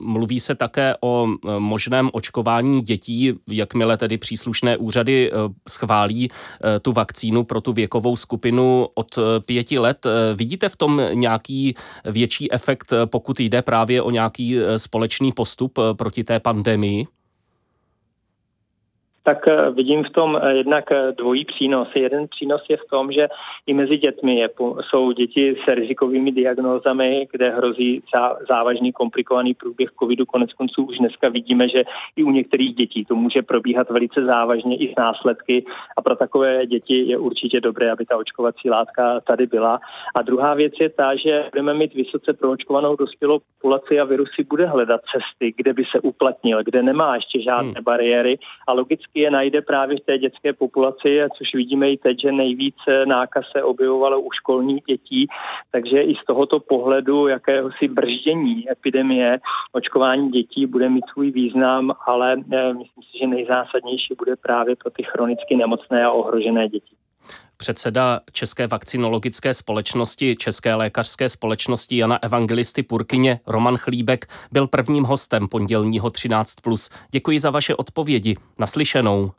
mluví 0.00 0.40
se 0.40 0.54
také 0.54 0.94
o 1.00 1.26
eh, 1.28 1.58
možném 1.58 2.10
očkování 2.12 2.80
dětí, 2.80 3.32
jakmile 3.48 3.96
tedy 3.96 4.18
příslušné 4.18 4.76
úřady 4.76 5.30
eh, 5.32 5.34
schválí 5.68 6.30
tu 6.82 6.92
vakcínu 6.92 7.39
pro 7.44 7.60
tu 7.60 7.72
věkovou 7.72 8.16
skupinu 8.16 8.88
od 8.94 9.18
pěti 9.46 9.78
let. 9.78 10.06
Vidíte 10.34 10.68
v 10.68 10.76
tom 10.76 11.02
nějaký 11.12 11.74
větší 12.04 12.52
efekt, 12.52 12.92
pokud 13.04 13.40
jde 13.40 13.62
právě 13.62 14.02
o 14.02 14.10
nějaký 14.10 14.56
společný 14.76 15.32
postup 15.32 15.78
proti 15.96 16.24
té 16.24 16.40
pandemii? 16.40 17.06
Tak 19.22 19.48
eh, 19.48 19.70
vidím 19.70 20.04
v 20.04 20.10
tom 20.10 20.38
eh, 20.42 20.54
jednak 20.56 20.92
eh, 20.92 21.12
dvojí 21.12 21.44
přínos. 21.44 21.88
Jeden 21.94 22.28
přínos 22.28 22.62
je 22.68 22.76
v 22.76 22.88
tom, 22.90 23.12
že 23.12 23.28
i 23.66 23.74
mezi 23.74 23.96
dětmi 23.96 24.38
je, 24.38 24.48
jsou 24.80 25.12
děti 25.12 25.56
s 25.64 25.74
rizikovými 25.74 26.32
diagnózami, 26.32 27.28
kde 27.32 27.50
hrozí 27.50 28.02
závažný 28.48 28.92
komplikovaný 28.92 29.54
průběh 29.54 29.90
covidu. 29.98 30.26
Konec 30.26 30.52
konců 30.52 30.84
už 30.84 30.98
dneska 30.98 31.28
vidíme, 31.28 31.68
že 31.68 31.84
i 32.16 32.22
u 32.22 32.30
některých 32.30 32.74
dětí 32.74 33.04
to 33.04 33.14
může 33.14 33.42
probíhat 33.42 33.90
velice 33.90 34.24
závažně 34.24 34.76
i 34.76 34.92
s 34.92 34.96
následky 34.98 35.64
a 35.96 36.02
pro 36.02 36.16
takové 36.16 36.66
děti 36.66 36.94
je 36.94 37.18
určitě 37.18 37.60
dobré, 37.60 37.92
aby 37.92 38.06
ta 38.06 38.16
očkovací 38.16 38.70
látka 38.70 39.20
tady 39.20 39.46
byla. 39.46 39.80
A 40.18 40.22
druhá 40.22 40.54
věc 40.54 40.72
je 40.80 40.88
ta, 40.90 41.16
že 41.16 41.44
budeme 41.52 41.74
mít 41.74 41.94
vysoce 41.94 42.32
proočkovanou 42.32 42.96
dospělou 42.96 43.38
populaci 43.38 44.00
a 44.00 44.04
virus 44.04 44.28
si 44.34 44.44
bude 44.44 44.66
hledat 44.66 45.00
cesty, 45.12 45.54
kde 45.56 45.72
by 45.72 45.84
se 45.84 46.00
uplatnil, 46.00 46.62
kde 46.64 46.82
nemá 46.82 47.14
ještě 47.14 47.42
žádné 47.42 47.72
hmm. 47.72 47.84
bariéry 47.84 48.38
a 48.68 48.72
logicky 48.72 49.09
je 49.14 49.30
najde 49.30 49.62
právě 49.62 49.96
v 49.96 50.04
té 50.04 50.18
dětské 50.18 50.52
populaci, 50.52 51.20
což 51.38 51.54
vidíme 51.54 51.90
i 51.90 51.96
teď, 51.96 52.20
že 52.20 52.32
nejvíce 52.32 53.06
nákaz 53.06 53.44
se 53.52 53.62
objevovalo 53.62 54.20
u 54.20 54.32
školních 54.32 54.84
dětí, 54.84 55.26
takže 55.72 56.02
i 56.02 56.14
z 56.14 56.24
tohoto 56.26 56.60
pohledu 56.60 57.28
jakéhosi 57.28 57.88
brždění 57.88 58.70
epidemie 58.70 59.38
očkování 59.72 60.30
dětí 60.30 60.66
bude 60.66 60.88
mít 60.88 61.04
svůj 61.12 61.30
význam, 61.30 61.92
ale 62.06 62.32
eh, 62.32 62.74
myslím 62.74 63.02
si, 63.02 63.18
že 63.18 63.26
nejzásadnější 63.26 64.14
bude 64.18 64.36
právě 64.36 64.76
pro 64.76 64.90
ty 64.90 65.02
chronicky 65.02 65.56
nemocné 65.56 66.04
a 66.04 66.10
ohrožené 66.10 66.68
děti. 66.68 66.99
Předseda 67.60 68.20
České 68.32 68.66
vakcinologické 68.66 69.54
společnosti, 69.54 70.36
České 70.36 70.74
lékařské 70.74 71.28
společnosti 71.28 71.96
Jana 71.96 72.18
Evangelisty 72.22 72.82
Purkyně 72.82 73.40
Roman 73.46 73.76
Chlíbek 73.76 74.26
byl 74.52 74.66
prvním 74.66 75.04
hostem 75.04 75.48
pondělního 75.48 76.08
13+. 76.08 76.92
Děkuji 77.10 77.40
za 77.40 77.50
vaše 77.50 77.74
odpovědi. 77.74 78.36
Naslyšenou. 78.58 79.30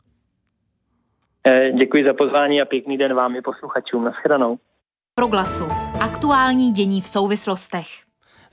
Eh, 1.46 1.72
děkuji 1.72 2.04
za 2.04 2.14
pozvání 2.14 2.62
a 2.62 2.64
pěkný 2.64 2.98
den 2.98 3.14
vám 3.14 3.36
i 3.36 3.42
posluchačům. 3.42 4.04
Naschledanou. 4.04 4.58
Proglasu. 5.14 5.64
Aktuální 6.00 6.70
dění 6.70 7.00
v 7.00 7.06
souvislostech. 7.06 7.86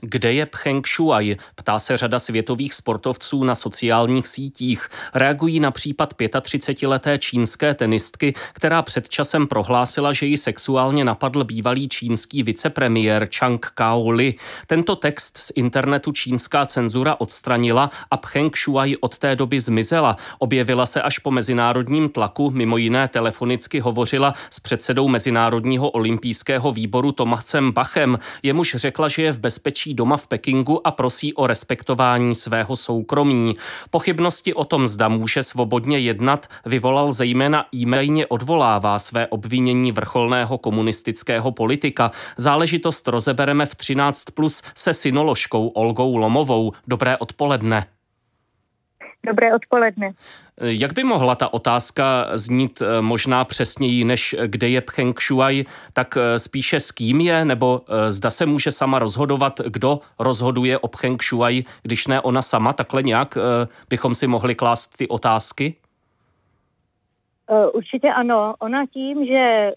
Kde 0.00 0.32
je 0.32 0.46
Pcheng 0.46 0.88
Shuai? 0.88 1.36
Ptá 1.54 1.78
se 1.78 1.96
řada 1.96 2.18
světových 2.18 2.74
sportovců 2.74 3.44
na 3.44 3.54
sociálních 3.54 4.28
sítích. 4.28 4.88
Reagují 5.14 5.60
na 5.60 5.70
případ 5.70 6.14
35-leté 6.14 7.18
čínské 7.18 7.74
tenistky, 7.74 8.34
která 8.52 8.82
před 8.82 9.08
časem 9.08 9.46
prohlásila, 9.46 10.12
že 10.12 10.26
ji 10.26 10.36
sexuálně 10.36 11.04
napadl 11.04 11.44
bývalý 11.44 11.88
čínský 11.88 12.42
vicepremiér 12.42 13.28
Chang 13.38 13.66
Kao-li. 13.74 14.34
Tento 14.66 14.96
text 14.96 15.38
z 15.38 15.52
internetu 15.54 16.12
čínská 16.12 16.66
cenzura 16.66 17.20
odstranila 17.20 17.90
a 18.10 18.16
Pcheng 18.16 18.56
Shuai 18.56 18.96
od 18.96 19.18
té 19.18 19.36
doby 19.36 19.60
zmizela. 19.60 20.16
Objevila 20.38 20.86
se 20.86 21.02
až 21.02 21.18
po 21.18 21.30
mezinárodním 21.30 22.08
tlaku, 22.08 22.50
mimo 22.50 22.76
jiné 22.76 23.08
telefonicky 23.08 23.80
hovořila 23.80 24.34
s 24.50 24.60
předsedou 24.60 25.08
Mezinárodního 25.08 25.90
olympijského 25.90 26.72
výboru 26.72 27.12
Tomasem 27.12 27.72
Bachem. 27.72 28.18
Jemuž 28.42 28.74
řekla, 28.78 29.08
že 29.08 29.22
je 29.22 29.32
v 29.32 29.38
bezpečí 29.38 29.89
řeší 29.90 29.94
doma 29.94 30.16
v 30.16 30.26
Pekingu 30.26 30.86
a 30.86 30.90
prosí 30.90 31.34
o 31.34 31.46
respektování 31.46 32.34
svého 32.34 32.76
soukromí. 32.76 33.56
Pochybnosti 33.90 34.54
o 34.54 34.64
tom, 34.64 34.86
zda 34.86 35.08
může 35.08 35.42
svobodně 35.42 35.98
jednat, 35.98 36.46
vyvolal 36.66 37.12
zejména 37.12 37.66
e-mailně 37.74 38.26
odvolává 38.26 38.98
své 38.98 39.26
obvinění 39.26 39.92
vrcholného 39.92 40.58
komunistického 40.58 41.52
politika. 41.52 42.10
Záležitost 42.36 43.08
rozebereme 43.08 43.66
v 43.66 43.74
13 43.74 44.24
plus 44.34 44.62
se 44.74 44.94
synoložkou 44.94 45.68
Olgou 45.68 46.16
Lomovou. 46.16 46.72
Dobré 46.86 47.16
odpoledne. 47.16 47.86
Dobré 49.26 49.54
odpoledne. 49.54 50.12
Jak 50.60 50.92
by 50.92 51.04
mohla 51.04 51.34
ta 51.34 51.54
otázka 51.54 52.26
znít 52.32 52.82
eh, 52.82 53.02
možná 53.02 53.44
přesněji, 53.44 54.04
než 54.04 54.36
kde 54.46 54.68
je 54.68 54.80
Pcheng 54.80 55.20
Shuai, 55.20 55.64
tak 55.92 56.16
eh, 56.16 56.38
spíše 56.38 56.80
s 56.80 56.90
kým 56.90 57.20
je, 57.20 57.44
nebo 57.44 57.80
eh, 57.80 58.10
zda 58.10 58.30
se 58.30 58.46
může 58.46 58.70
sama 58.70 58.98
rozhodovat, 58.98 59.60
kdo 59.66 59.98
rozhoduje 60.18 60.78
o 60.78 60.88
Pcheng 60.88 61.22
Shuai, 61.22 61.64
když 61.82 62.06
ne 62.06 62.20
ona 62.20 62.42
sama, 62.42 62.72
takhle 62.72 63.02
nějak 63.02 63.38
bychom 63.88 64.14
si 64.14 64.26
mohli 64.26 64.54
klást 64.54 64.96
ty 64.96 65.08
otázky? 65.08 65.74
Určitě 67.72 68.08
ano. 68.08 68.54
Ona 68.58 68.86
tím, 68.86 69.26
že 69.26 69.72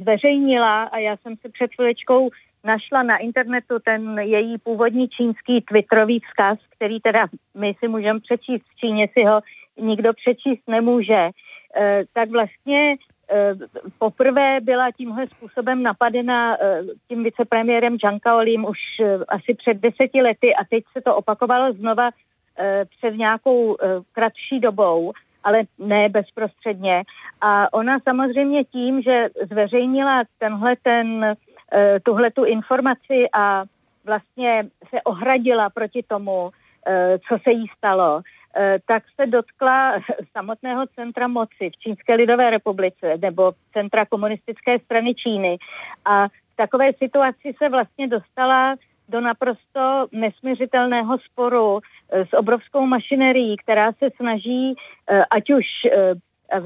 zveřejnila, 0.00 0.82
a 0.82 0.98
já 0.98 1.16
jsem 1.16 1.36
se 1.36 1.48
před 1.48 1.70
chviličkou 1.74 2.30
našla 2.64 3.02
na 3.02 3.16
internetu 3.16 3.78
ten 3.84 4.18
její 4.18 4.58
původní 4.58 5.08
čínský 5.08 5.60
twitterový 5.60 6.20
vzkaz, 6.20 6.58
který 6.76 7.00
teda 7.00 7.26
my 7.54 7.74
si 7.78 7.88
můžeme 7.88 8.20
přečíst 8.20 8.64
v 8.72 8.76
Číně, 8.80 9.08
si 9.12 9.24
ho 9.24 9.40
nikdo 9.78 10.12
přečíst 10.12 10.68
nemůže, 10.68 11.30
eh, 11.76 12.04
tak 12.12 12.30
vlastně 12.30 12.96
eh, 13.30 13.54
poprvé 13.98 14.60
byla 14.60 14.90
tímhle 14.90 15.26
způsobem 15.26 15.82
napadena 15.82 16.56
eh, 16.60 16.82
tím 17.08 17.24
vicepremiérem 17.24 17.98
Zhang 17.98 18.22
Kaolim 18.22 18.64
už 18.64 18.78
asi 19.28 19.54
před 19.54 19.74
deseti 19.74 20.22
lety 20.22 20.54
a 20.54 20.64
teď 20.70 20.84
se 20.92 21.00
to 21.00 21.16
opakovalo 21.16 21.72
znova 21.72 22.10
před 22.98 23.16
nějakou 23.16 23.76
kratší 24.12 24.60
dobou, 24.60 25.12
ale 25.44 25.62
ne 25.78 26.08
bezprostředně. 26.08 27.02
A 27.40 27.72
ona 27.72 27.98
samozřejmě 28.00 28.64
tím, 28.64 29.02
že 29.02 29.28
zveřejnila 29.42 30.22
tenhle 30.38 30.76
ten 30.82 31.36
tuhle 32.02 32.30
tu 32.30 32.44
informaci 32.44 33.24
a 33.34 33.64
vlastně 34.04 34.64
se 34.88 35.02
ohradila 35.02 35.70
proti 35.70 36.02
tomu, 36.02 36.50
co 37.28 37.38
se 37.42 37.50
jí 37.50 37.66
stalo, 37.76 38.22
tak 38.86 39.02
se 39.20 39.26
dotkla 39.26 40.00
samotného 40.32 40.86
centra 40.86 41.28
moci 41.28 41.70
v 41.70 41.76
Čínské 41.76 42.14
lidové 42.14 42.50
republice 42.50 43.18
nebo 43.22 43.52
centra 43.72 44.06
komunistické 44.06 44.78
strany 44.78 45.14
Číny. 45.14 45.58
A 46.04 46.28
v 46.28 46.56
takové 46.56 46.92
situaci 46.92 47.54
se 47.58 47.68
vlastně 47.68 48.08
dostala 48.08 48.76
do 49.08 49.20
naprosto 49.20 50.06
nesměřitelného 50.12 51.18
sporu 51.18 51.80
s 52.10 52.32
obrovskou 52.32 52.86
mašinerií, 52.86 53.56
která 53.56 53.92
se 53.92 54.08
snaží, 54.16 54.74
ať 55.30 55.50
už 55.50 55.64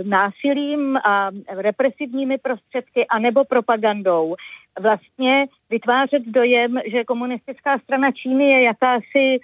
násilím 0.02 0.96
a 0.96 1.30
represivními 1.48 2.38
prostředky 2.38 3.06
anebo 3.06 3.44
propagandou 3.44 4.34
vlastně 4.80 5.46
vytvářet 5.70 6.22
dojem, 6.26 6.80
že 6.90 7.04
komunistická 7.04 7.78
strana 7.78 8.12
Číny 8.12 8.50
je 8.50 8.62
jakási 8.62 9.38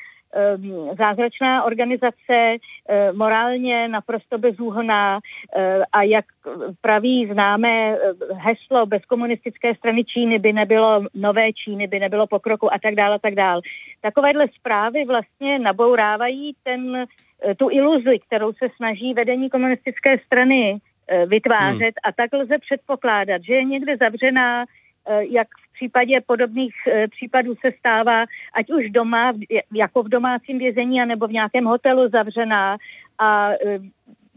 zázračná 0.98 1.64
organizace, 1.64 2.56
uh, 2.56 3.16
morálně 3.16 3.88
naprosto 3.88 4.38
bezúhonná 4.38 5.16
uh, 5.16 5.62
a 5.92 6.02
jak 6.02 6.24
praví 6.80 7.26
známé 7.32 7.98
heslo 8.34 8.86
bez 8.86 9.04
komunistické 9.04 9.74
strany 9.74 10.04
Číny 10.04 10.38
by 10.38 10.52
nebylo 10.52 11.04
nové 11.14 11.52
Číny, 11.52 11.86
by 11.86 12.00
nebylo 12.00 12.26
pokroku 12.26 12.72
a 12.74 12.78
tak 12.82 12.94
dále 12.94 13.14
a 13.14 13.18
tak 13.18 13.34
dále. 13.34 13.60
Takovéhle 14.00 14.46
zprávy 14.48 15.04
vlastně 15.04 15.58
nabourávají 15.58 16.54
ten, 16.62 17.04
tu 17.56 17.70
iluzi, 17.70 18.18
kterou 18.26 18.52
se 18.52 18.68
snaží 18.76 19.14
vedení 19.14 19.50
komunistické 19.50 20.18
strany 20.18 20.78
vytvářet 21.26 21.80
hmm. 21.80 22.04
a 22.04 22.12
tak 22.16 22.32
lze 22.32 22.58
předpokládat, 22.58 23.42
že 23.44 23.54
je 23.54 23.64
někde 23.64 23.96
zavřená 23.96 24.64
Eh, 25.10 25.24
jak 25.30 25.48
v 25.48 25.67
případě 25.78 26.20
podobných 26.26 26.74
eh, 26.86 27.08
případů 27.08 27.54
se 27.54 27.70
stává, 27.78 28.24
ať 28.54 28.70
už 28.70 28.90
doma, 28.90 29.32
jako 29.74 30.02
v 30.02 30.08
domácím 30.08 30.58
vězení, 30.58 31.02
anebo 31.02 31.26
v 31.26 31.32
nějakém 31.32 31.64
hotelu 31.64 32.08
zavřená. 32.08 32.76
A 33.18 33.50
eh, 33.52 33.78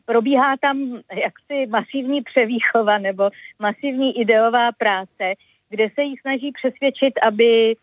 probíhá 0.05 0.57
tam 0.61 1.01
jaksi 1.25 1.65
masivní 1.69 2.21
převýchova 2.21 2.97
nebo 2.97 3.29
masivní 3.59 4.19
ideová 4.21 4.71
práce, 4.71 5.25
kde 5.69 5.89
se 5.95 6.01
jí 6.03 6.17
snaží 6.17 6.51
přesvědčit, 6.51 7.13
aby 7.27 7.75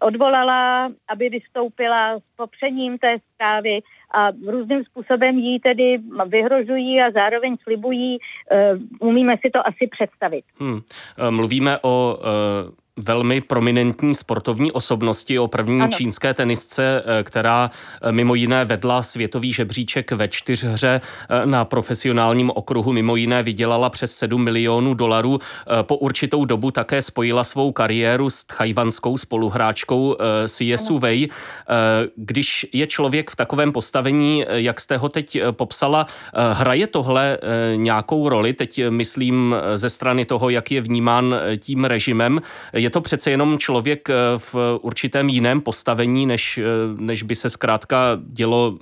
odvolala, 0.00 0.90
aby 1.08 1.28
vystoupila 1.28 2.18
s 2.18 2.36
popřením 2.36 2.98
té 2.98 3.16
zprávy 3.34 3.80
a 4.14 4.30
různým 4.46 4.84
způsobem 4.84 5.38
jí 5.38 5.60
tedy 5.60 5.98
vyhrožují 6.26 7.00
a 7.00 7.10
zároveň 7.10 7.56
slibují. 7.62 8.18
Umíme 9.00 9.36
si 9.36 9.50
to 9.50 9.68
asi 9.68 9.86
představit. 9.90 10.44
Hmm. 10.58 10.80
Mluvíme 11.30 11.78
o 11.82 12.18
velmi 13.00 13.40
prominentní 13.40 14.14
sportovní 14.14 14.72
osobnosti, 14.72 15.38
o 15.38 15.48
první 15.48 15.80
ano. 15.80 15.92
čínské 15.92 16.34
tenistce, 16.34 17.02
eh, 17.06 17.22
která 17.22 17.70
eh, 18.02 18.12
mimo 18.12 18.34
jiné 18.34 18.64
vedla 18.64 19.02
světový 19.02 19.52
žebříček 19.52 20.12
ve 20.12 20.28
čtyřhře 20.28 21.00
eh, 21.30 21.46
na 21.46 21.64
profesionálním 21.64 22.50
okruhu, 22.54 22.92
mimo 22.92 23.16
jiné 23.16 23.42
vydělala 23.42 23.90
přes 23.90 24.16
7 24.16 24.44
milionů 24.44 24.94
dolarů. 24.94 25.38
Po 25.82 25.96
určitou 25.96 26.44
dobu 26.44 26.70
také 26.70 27.02
spojila 27.02 27.44
svou 27.44 27.72
kariéru 27.72 28.30
s 28.30 28.44
tchajvanskou 28.44 29.18
spoluhráčkou 29.18 30.16
Siesu 30.46 30.98
Wei. 30.98 31.28
Když 32.16 32.66
je 32.72 32.86
člověk 32.86 33.30
v 33.30 33.36
takovém 33.36 33.72
postavení, 33.72 34.44
jak 34.48 34.80
jste 34.80 34.96
ho 34.96 35.08
teď 35.08 35.38
popsala, 35.50 36.06
hraje 36.52 36.86
tohle 36.86 37.38
nějakou 37.76 38.28
roli, 38.28 38.52
teď 38.52 38.80
myslím 38.90 39.56
ze 39.74 39.90
strany 39.90 40.24
toho, 40.24 40.50
jak 40.50 40.70
je 40.70 40.80
vnímán 40.80 41.34
tím 41.58 41.84
režimem, 41.84 42.40
je 42.84 42.90
to 42.90 43.00
přece 43.00 43.30
jenom 43.30 43.58
člověk 43.58 44.10
eh, 44.10 44.14
v 44.38 44.54
určitém 44.82 45.28
jiném 45.28 45.60
postavení, 45.60 46.26
než, 46.26 46.58
eh, 46.58 46.62
než 46.98 47.22
by 47.22 47.34
se 47.34 47.50
zkrátka 47.50 47.96
dělo 48.32 48.78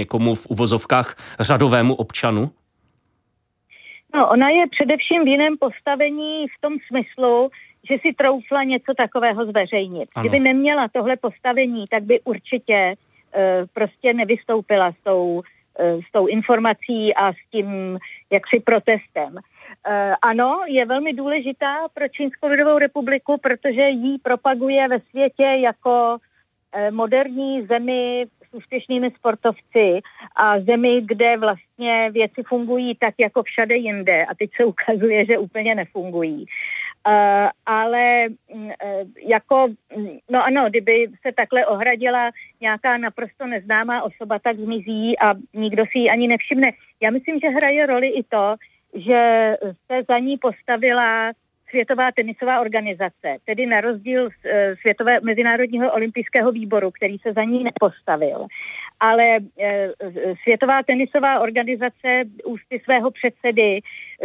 někomu 0.00 0.34
v 0.34 0.46
uvozovkách 0.46 1.16
řadovému 1.40 1.94
občanu? 1.94 2.50
No, 4.14 4.28
ona 4.30 4.48
je 4.48 4.64
především 4.70 5.24
v 5.24 5.28
jiném 5.28 5.56
postavení 5.56 6.46
v 6.48 6.60
tom 6.60 6.72
smyslu, 6.88 7.50
že 7.88 7.98
si 8.02 8.14
troufla 8.14 8.64
něco 8.64 8.94
takového 8.96 9.46
zveřejnit. 9.46 10.08
Ano. 10.14 10.28
Kdyby 10.28 10.44
neměla 10.44 10.88
tohle 10.92 11.16
postavení, 11.16 11.84
tak 11.90 12.02
by 12.02 12.20
určitě 12.20 12.94
uh, 12.94 13.66
prostě 13.72 14.14
nevystoupila 14.14 14.92
s 14.92 15.04
tou, 15.04 15.24
uh, 15.34 16.00
s 16.08 16.12
tou 16.12 16.26
informací 16.26 17.14
a 17.14 17.32
s 17.32 17.36
tím 17.50 17.98
jaksi 18.30 18.60
protestem. 18.60 19.38
Eh, 19.88 20.14
ano, 20.22 20.60
je 20.66 20.86
velmi 20.86 21.12
důležitá 21.12 21.88
pro 21.94 22.08
Čínskou 22.08 22.46
lidovou 22.46 22.78
republiku, 22.78 23.38
protože 23.42 23.88
jí 23.88 24.18
propaguje 24.18 24.88
ve 24.88 25.00
světě 25.00 25.44
jako 25.44 26.16
eh, 26.72 26.90
moderní 26.90 27.66
zemi 27.66 28.26
s 28.50 28.54
úspěšnými 28.54 29.10
sportovci 29.10 30.00
a 30.36 30.60
zemi, 30.60 31.02
kde 31.04 31.36
vlastně 31.36 32.10
věci 32.10 32.42
fungují 32.42 32.94
tak 32.94 33.14
jako 33.18 33.42
všade 33.42 33.76
jinde 33.76 34.24
a 34.24 34.34
teď 34.34 34.50
se 34.56 34.64
ukazuje, 34.64 35.26
že 35.26 35.38
úplně 35.38 35.74
nefungují. 35.74 36.46
Uh, 37.08 37.48
ale 37.66 38.26
uh, 38.48 38.70
jako, 39.28 39.68
no 40.30 40.44
ano, 40.44 40.66
kdyby 40.70 41.08
se 41.22 41.32
takhle 41.32 41.66
ohradila 41.66 42.30
nějaká 42.60 42.96
naprosto 42.96 43.46
neznámá 43.46 44.02
osoba, 44.02 44.38
tak 44.38 44.56
zmizí 44.56 45.18
a 45.18 45.34
nikdo 45.54 45.84
si 45.86 45.98
ji 45.98 46.10
ani 46.10 46.28
nevšimne. 46.28 46.70
Já 47.00 47.10
myslím, 47.10 47.40
že 47.40 47.48
hraje 47.48 47.86
roli 47.86 48.08
i 48.08 48.22
to, 48.22 48.54
že 48.94 49.56
se 49.86 50.02
za 50.08 50.18
ní 50.18 50.38
postavila 50.38 51.32
Světová 51.70 52.12
tenisová 52.12 52.60
organizace, 52.60 53.36
tedy 53.44 53.66
na 53.66 53.80
rozdíl 53.80 54.30
z 54.30 54.44
e, 54.44 54.76
Světové 54.76 55.20
mezinárodního 55.20 55.92
olympijského 55.92 56.52
výboru, 56.52 56.90
který 56.90 57.18
se 57.18 57.32
za 57.32 57.44
ní 57.44 57.64
nepostavil. 57.64 58.46
Ale 59.00 59.36
e, 59.60 59.92
Světová 60.42 60.82
tenisová 60.82 61.40
organizace 61.40 62.24
ústy 62.44 62.80
svého 62.84 63.10
předsedy 63.10 63.80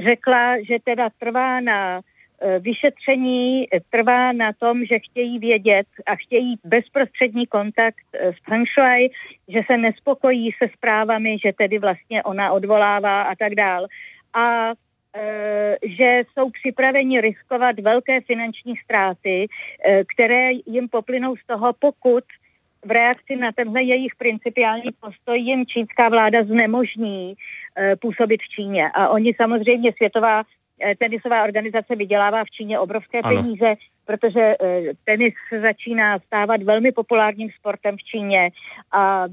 řekla, 0.08 0.56
že 0.62 0.78
teda 0.84 1.10
trvá 1.20 1.60
na 1.60 2.00
e, 2.00 2.60
vyšetření, 2.60 3.68
trvá 3.90 4.32
na 4.32 4.54
tom, 4.54 4.86
že 4.86 5.00
chtějí 5.00 5.40
vědět 5.40 5.88
a 6.06 6.16
chtějí 6.16 6.56
bezprostřední 6.64 7.48
kontakt 7.48 8.06
s 8.14 8.38
Shui, 8.48 9.10
že 9.48 9.62
se 9.68 9.78
nespokojí 9.78 10.52
se 10.52 10.70
zprávami, 10.78 11.38
že 11.46 11.52
tedy 11.58 11.80
vlastně 11.80 12.24
ona 12.24 12.52
odvolává 12.52 13.22
a 13.22 13.36
tak 13.36 13.56
dál. 13.56 13.88
A 14.34 14.74
Eh, 15.16 15.78
že 15.84 16.22
jsou 16.34 16.50
připraveni 16.50 17.22
riskovat 17.22 17.80
velké 17.80 18.22
finanční 18.22 18.76
ztráty, 18.84 19.48
eh, 19.86 20.04
které 20.16 20.52
jim 20.66 20.90
poplynou 20.90 21.36
z 21.36 21.46
toho, 21.46 21.74
pokud 21.80 22.24
v 22.86 22.92
reakci 22.92 23.36
na 23.36 23.52
tenhle 23.52 23.84
jejich 23.84 24.16
principiální 24.16 24.92
postoj 25.00 25.40
jim 25.40 25.66
čínská 25.66 26.10
vláda 26.10 26.44
znemožní 26.44 27.34
eh, 27.78 27.96
působit 27.96 28.42
v 28.42 28.50
Číně. 28.50 28.92
A 28.94 29.10
oni 29.10 29.34
samozřejmě, 29.34 29.94
Světová 29.94 30.44
tenisová 31.00 31.44
organizace 31.44 31.96
vydělává 31.96 32.44
v 32.44 32.50
Číně 32.50 32.80
obrovské 32.80 33.20
ano. 33.20 33.36
peníze, 33.36 33.74
protože 34.06 34.42
eh, 34.42 34.82
tenis 35.06 35.34
začíná 35.62 36.20
stávat 36.20 36.64
velmi 36.64 36.92
populárním 36.92 37.50
sportem 37.60 37.98
v 37.98 38.04
Číně 38.04 38.50
a 38.92 39.26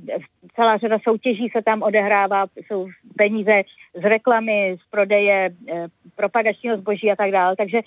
celá 0.55 0.77
řada 0.77 0.99
soutěží 1.05 1.49
se 1.57 1.63
tam 1.63 1.83
odehrává, 1.83 2.47
jsou 2.57 2.89
peníze 3.17 3.63
z 3.95 4.03
reklamy, 4.03 4.77
z 4.81 4.91
prodeje 4.91 5.51
eh, 5.69 5.87
propagačního 6.17 6.77
zboží 6.77 7.11
a 7.11 7.17
tak 7.17 7.31
dále. 7.31 7.57
Takže 7.57 7.81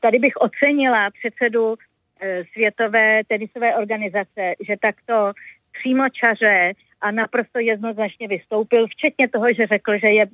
tady 0.00 0.18
bych 0.18 0.36
ocenila 0.36 1.10
předsedu 1.10 1.74
eh, 2.20 2.42
Světové 2.52 3.20
tenisové 3.28 3.76
organizace, 3.76 4.54
že 4.66 4.76
takto 4.80 5.32
přímo 5.72 6.08
čaře 6.08 6.72
a 7.02 7.10
naprosto 7.10 7.58
jednoznačně 7.58 8.28
vystoupil, 8.28 8.86
včetně 8.86 9.28
toho, 9.28 9.46
že 9.52 9.66
řekl, 9.66 9.98
že 9.98 10.08
je 10.08 10.26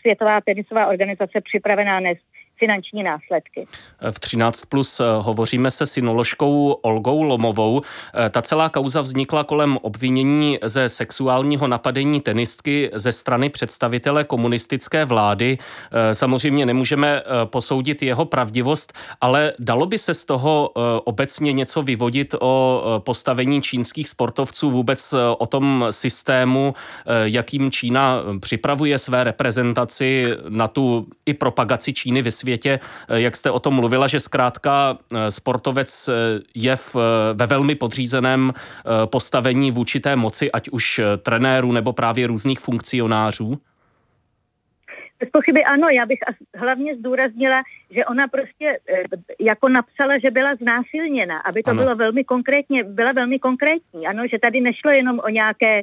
Světová 0.00 0.40
tenisová 0.40 0.86
organizace 0.86 1.40
připravená 1.40 2.00
nést 2.00 2.24
finanční 2.58 3.02
následky. 3.02 3.66
V 4.10 4.20
13 4.20 4.64
plus 4.64 5.00
eh, 5.00 5.04
hovoříme 5.18 5.70
se 5.70 5.86
synoložkou 5.86 6.72
Olgou 6.72 7.22
Lomovou. 7.22 7.82
Eh, 8.14 8.30
ta 8.30 8.42
celá 8.42 8.68
kauza 8.68 9.00
vznikla 9.00 9.44
kolem 9.44 9.76
obvinění 9.82 10.58
ze 10.62 10.88
sexuálního 10.88 11.66
napadení 11.66 12.20
tenistky 12.20 12.90
ze 12.94 13.12
strany 13.12 13.50
představitele 13.50 14.24
komunistické 14.24 15.04
vlády. 15.04 15.58
Eh, 15.92 16.14
samozřejmě 16.14 16.66
nemůžeme 16.66 17.22
posoudit 17.44 18.02
jeho 18.02 18.24
pravdivost, 18.24 18.92
ale 19.20 19.52
dalo 19.58 19.86
by 19.86 19.98
se 19.98 20.14
z 20.14 20.24
toho 20.24 20.70
obecně 21.04 21.52
něco 21.52 21.82
vyvodit 21.82 22.34
o 22.40 22.82
postavení 23.04 23.62
čínských 23.62 24.08
sportovců, 24.08 24.70
vůbec 24.70 25.14
o 25.38 25.46
tom 25.46 25.86
systému, 25.90 26.74
jakým 27.24 27.70
Čína 27.70 28.22
připravuje 28.40 28.98
své 28.98 29.24
reprezentaci 29.24 30.26
na 30.48 30.68
tu 30.68 31.06
i 31.26 31.34
propagaci 31.34 31.92
Číny 31.92 32.22
ve 32.22 32.30
světě, 32.44 32.72
eh, 33.08 33.20
jak 33.20 33.36
jste 33.36 33.50
o 33.50 33.58
tom 33.58 33.74
mluvila, 33.74 34.06
že 34.06 34.20
zkrátka 34.20 34.98
eh, 35.00 35.30
sportovec 35.30 35.90
eh, 36.08 36.12
je 36.54 36.76
v, 36.76 36.96
ve 37.32 37.46
velmi 37.46 37.74
podřízeném 37.74 38.52
postavení 39.06 39.70
vůči 39.70 40.00
té 40.00 40.16
moci, 40.16 40.52
ať 40.52 40.68
už 40.68 41.00
trenéru 41.22 41.72
nebo 41.72 41.92
právě 41.92 42.26
různých 42.26 42.60
funkcionářů? 42.60 43.56
Bez 45.20 45.28
pochyby 45.32 45.64
ano, 45.64 45.88
já 45.88 46.06
bych 46.06 46.18
hlavně 46.54 46.96
zdůraznila, 46.96 47.62
že 47.90 48.04
ona 48.04 48.28
prostě 48.28 48.78
jako 49.40 49.68
napsala, 49.68 50.18
že 50.18 50.30
byla 50.30 50.54
znásilněna, 50.54 51.38
aby 51.38 51.62
to 51.62 51.70
ano. 51.70 51.82
bylo 51.82 51.96
velmi 51.96 52.24
konkrétně, 52.24 52.84
byla 52.84 53.12
velmi 53.12 53.38
konkrétní, 53.38 54.06
ano, 54.06 54.22
že 54.30 54.38
tady 54.38 54.60
nešlo 54.60 54.90
jenom 54.90 55.20
o 55.24 55.28
nějaké 55.28 55.82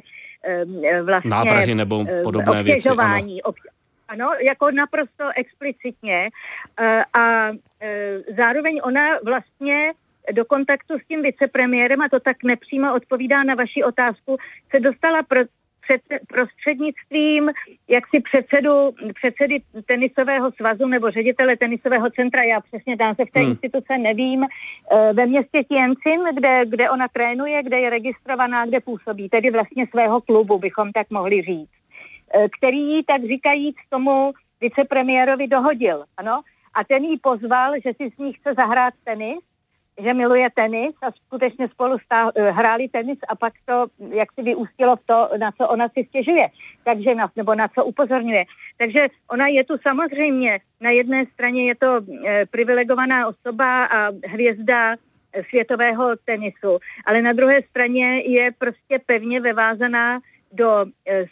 vlastně 1.02 1.30
návrhy 1.30 1.74
nebo 1.74 2.04
podobné 2.22 2.62
věci. 2.62 2.88
Ano. 2.88 3.52
Ano, 4.12 4.30
jako 4.40 4.70
naprosto 4.70 5.24
explicitně. 5.36 6.30
Eh, 6.80 7.04
a 7.12 7.50
eh, 7.80 8.18
zároveň 8.36 8.80
ona 8.84 9.18
vlastně 9.24 9.92
do 10.32 10.44
kontaktu 10.44 10.98
s 10.98 11.06
tím 11.08 11.22
vicepremiérem, 11.22 12.00
a 12.00 12.08
to 12.08 12.20
tak 12.20 12.42
nepřímo 12.44 12.94
odpovídá 12.94 13.42
na 13.42 13.54
vaši 13.54 13.84
otázku, 13.84 14.36
se 14.70 14.80
dostala 14.80 15.22
pro, 15.22 15.40
před, 15.80 16.00
prostřednictvím 16.28 17.50
jaksi 17.88 18.20
předsedu, 18.20 18.94
předsedy 19.14 19.62
tenisového 19.86 20.52
svazu 20.52 20.86
nebo 20.86 21.10
ředitele 21.10 21.56
tenisového 21.56 22.10
centra, 22.10 22.42
já 22.42 22.60
přesně 22.60 22.96
tam 22.96 23.14
se 23.14 23.24
v 23.24 23.30
té 23.30 23.40
hmm. 23.40 23.50
instituce 23.50 23.98
nevím, 23.98 24.44
eh, 24.44 25.12
ve 25.12 25.26
městě 25.26 25.64
Tianjin, 25.68 26.20
kde, 26.34 26.62
kde 26.66 26.90
ona 26.90 27.08
trénuje, 27.08 27.62
kde 27.62 27.80
je 27.80 27.90
registrovaná, 27.90 28.66
kde 28.66 28.80
působí, 28.80 29.28
tedy 29.28 29.50
vlastně 29.50 29.86
svého 29.86 30.20
klubu, 30.20 30.58
bychom 30.58 30.92
tak 30.92 31.10
mohli 31.10 31.42
říct. 31.42 31.81
Eh, 32.34 32.48
který 32.58 33.04
tak 33.04 33.24
říkajíc 33.24 33.76
tomu 33.90 34.32
vicepremiérovi 34.60 35.46
dohodil. 35.48 36.04
Ano? 36.16 36.40
A 36.74 36.84
ten 36.84 37.04
jí 37.04 37.18
pozval, 37.18 37.74
že 37.84 37.92
si 37.94 38.10
s 38.10 38.18
ní 38.18 38.32
chce 38.32 38.54
zahrát 38.54 38.94
tenis, 39.04 39.38
že 40.02 40.14
miluje 40.14 40.48
tenis 40.54 40.94
a 41.02 41.12
skutečně 41.12 41.68
spolu 41.68 41.96
eh, 42.12 42.50
hráli 42.50 42.88
tenis 42.88 43.18
a 43.28 43.36
pak 43.36 43.52
to 43.66 43.86
jak 44.08 44.32
si 44.32 44.42
vyústilo 44.42 44.96
v 44.96 45.06
to, 45.06 45.28
na 45.38 45.52
co 45.52 45.68
ona 45.68 45.88
si 45.88 46.04
stěžuje, 46.04 46.48
takže 46.84 47.14
na, 47.14 47.30
nebo 47.36 47.54
na 47.54 47.68
co 47.68 47.84
upozorňuje. 47.84 48.44
Takže 48.78 49.06
ona 49.30 49.46
je 49.46 49.64
tu 49.64 49.78
samozřejmě, 49.82 50.60
na 50.80 50.90
jedné 50.90 51.26
straně 51.26 51.68
je 51.68 51.74
to 51.74 52.00
e, 52.26 52.46
privilegovaná 52.46 53.28
osoba 53.28 53.84
a 53.84 54.10
hvězda 54.26 54.96
světového 55.48 56.16
tenisu, 56.24 56.78
ale 57.06 57.22
na 57.22 57.32
druhé 57.32 57.62
straně 57.62 58.20
je 58.20 58.52
prostě 58.58 58.98
pevně 59.06 59.40
vevázaná 59.40 60.20
do 60.52 60.86
eh, 61.08 61.24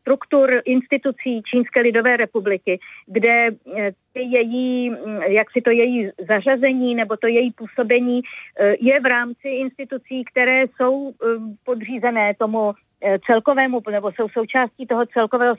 struktur 0.00 0.62
institucí 0.64 1.42
Čínské 1.42 1.80
lidové 1.80 2.16
republiky, 2.16 2.78
kde 3.06 3.48
eh, 3.76 3.92
její, 4.14 4.90
mm, 4.90 5.22
jak 5.22 5.50
si 5.50 5.60
to 5.60 5.70
její 5.70 6.10
zařazení 6.28 6.94
nebo 6.94 7.16
to 7.16 7.26
její 7.26 7.52
působení 7.52 8.20
eh, 8.58 8.74
je 8.80 9.00
v 9.00 9.06
rámci 9.06 9.48
institucí, 9.48 10.24
které 10.24 10.62
jsou 10.62 11.12
podřízené 11.64 12.34
tomu 12.34 12.72
celkovému, 13.26 13.80
nebo 13.90 14.12
jsou 14.12 14.28
součástí 14.28 14.86
toho 14.86 15.06
celkového 15.06 15.54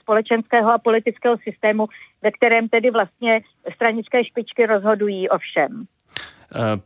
společenského 0.00 0.72
a 0.72 0.78
politického 0.78 1.36
systému, 1.38 1.86
ve 2.22 2.30
kterém 2.30 2.68
tedy 2.68 2.90
vlastně 2.90 3.40
stranické 3.74 4.24
špičky 4.24 4.66
rozhodují 4.66 5.28
o 5.28 5.38
všem. 5.38 5.86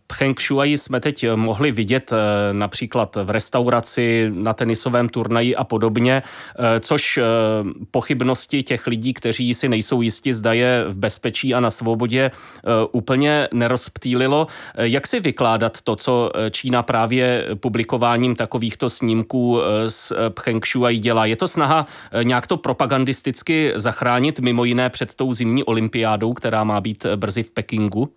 Pcheng 0.07 0.41
Shuai 0.41 0.77
jsme 0.77 1.01
teď 1.01 1.27
mohli 1.35 1.73
vidět 1.73 2.13
eh, 2.13 2.17
například 2.53 3.17
v 3.25 3.31
restauraci, 3.31 4.31
na 4.35 4.53
tenisovém 4.53 5.09
turnaji 5.09 5.57
a 5.57 5.65
podobně, 5.65 6.23
eh, 6.23 6.81
což 6.81 7.19
eh, 7.19 7.23
pochybnosti 7.91 8.63
těch 8.63 8.87
lidí, 8.87 9.15
kteří 9.15 9.55
si 9.55 9.69
nejsou 9.69 10.03
jisti, 10.03 10.35
zda 10.35 10.53
je 10.53 10.85
v 10.89 10.97
bezpečí 10.97 11.55
a 11.55 11.61
na 11.61 11.71
svobodě, 11.71 12.31
úplně 12.93 13.49
nerozptýlilo. 13.53 14.47
Jak 14.77 15.07
si 15.07 15.21
vykládat 15.21 15.81
to, 15.81 15.97
co 15.97 16.31
Čína 16.51 16.83
právě 16.83 17.47
publikováním 17.55 18.37
takovýchto 18.37 18.91
snímků 18.91 19.61
s 19.89 20.29
Pcheng 20.29 20.67
Shuai 20.67 20.99
dělá? 20.99 21.27
Je 21.27 21.37
to 21.37 21.49
snaha 21.49 21.87
nějak 22.23 22.47
to 22.47 22.57
propagandisticky 22.57 23.73
zachránit 23.75 24.41
mimo 24.41 24.65
jiné 24.65 24.91
před 24.91 25.15
tou 25.15 25.33
zimní 25.33 25.65
olympiádou, 25.65 26.33
která 26.33 26.65
má 26.65 26.81
být 26.81 27.07
brzy 27.17 27.43
v 27.43 27.51
Pekingu? 27.51 28.13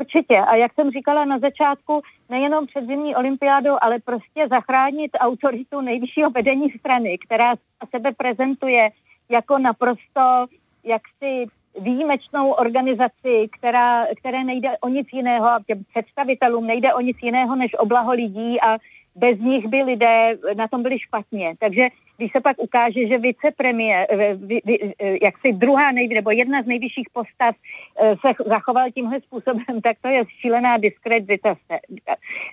Určitě. 0.00 0.38
A 0.38 0.54
jak 0.56 0.72
jsem 0.74 0.90
říkala 0.90 1.24
na 1.24 1.38
začátku, 1.38 2.02
nejenom 2.30 2.66
před 2.66 2.86
zimní 2.86 3.16
olympiádou, 3.16 3.76
ale 3.80 3.98
prostě 3.98 4.48
zachránit 4.48 5.10
autoritu 5.20 5.80
nejvyššího 5.80 6.30
vedení 6.30 6.70
strany, 6.70 7.18
která 7.18 7.54
sebe 7.90 8.12
prezentuje 8.12 8.88
jako 9.28 9.58
naprosto 9.58 10.46
jaksi 10.84 11.46
výjimečnou 11.80 12.50
organizaci, 12.50 13.48
která, 13.58 14.06
které 14.06 14.44
nejde 14.44 14.78
o 14.80 14.88
nic 14.88 15.08
jiného 15.12 15.46
a 15.46 15.60
těm 15.66 15.84
představitelům 15.84 16.66
nejde 16.66 16.94
o 16.94 17.00
nic 17.00 17.16
jiného 17.22 17.56
než 17.56 17.70
oblaho 17.78 18.12
lidí 18.12 18.60
a 18.60 18.78
bez 19.14 19.38
nich 19.38 19.66
by 19.66 19.82
lidé 19.82 20.38
na 20.56 20.68
tom 20.68 20.82
byli 20.82 20.98
špatně. 20.98 21.54
Takže 21.58 21.88
když 22.16 22.32
se 22.32 22.40
pak 22.40 22.56
ukáže, 22.58 23.06
že 23.06 23.18
vicepremiér, 23.18 24.06
eh, 24.10 24.36
eh, 24.68 25.18
jak 25.22 25.38
si 25.38 25.52
druhá 25.52 25.92
nejví, 25.92 26.14
nebo 26.14 26.30
jedna 26.30 26.62
z 26.62 26.66
nejvyšších 26.66 27.08
postav 27.12 27.54
eh, 27.54 28.14
se 28.20 28.44
zachoval 28.46 28.90
tímhle 28.90 29.20
způsobem, 29.20 29.80
tak 29.82 29.96
to 30.02 30.08
je 30.08 30.24
šílená 30.40 30.76
diskreditace. 30.76 31.78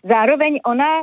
Zároveň 0.04 0.60
ona 0.66 1.02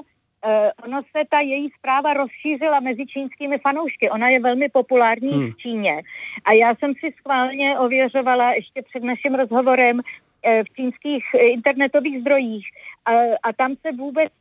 ono 0.84 1.02
se 1.02 1.24
ta 1.30 1.40
její 1.40 1.70
zpráva 1.78 2.14
rozšířila 2.14 2.80
mezi 2.80 3.06
čínskými 3.06 3.58
fanoušky. 3.58 4.10
Ona 4.10 4.28
je 4.28 4.40
velmi 4.40 4.68
populární 4.68 5.32
hmm. 5.32 5.52
v 5.52 5.56
Číně. 5.56 6.02
A 6.44 6.52
já 6.52 6.74
jsem 6.74 6.94
si 6.94 7.12
schválně 7.18 7.78
ověřovala 7.78 8.52
ještě 8.52 8.82
před 8.82 9.02
naším 9.04 9.34
rozhovorem, 9.34 10.00
v 10.42 10.76
čínských 10.76 11.24
internetových 11.40 12.20
zdrojích 12.20 12.66
a, 13.06 13.12
a 13.42 13.52
tam 13.52 13.74
se 13.76 13.92
vůbec 13.92 14.32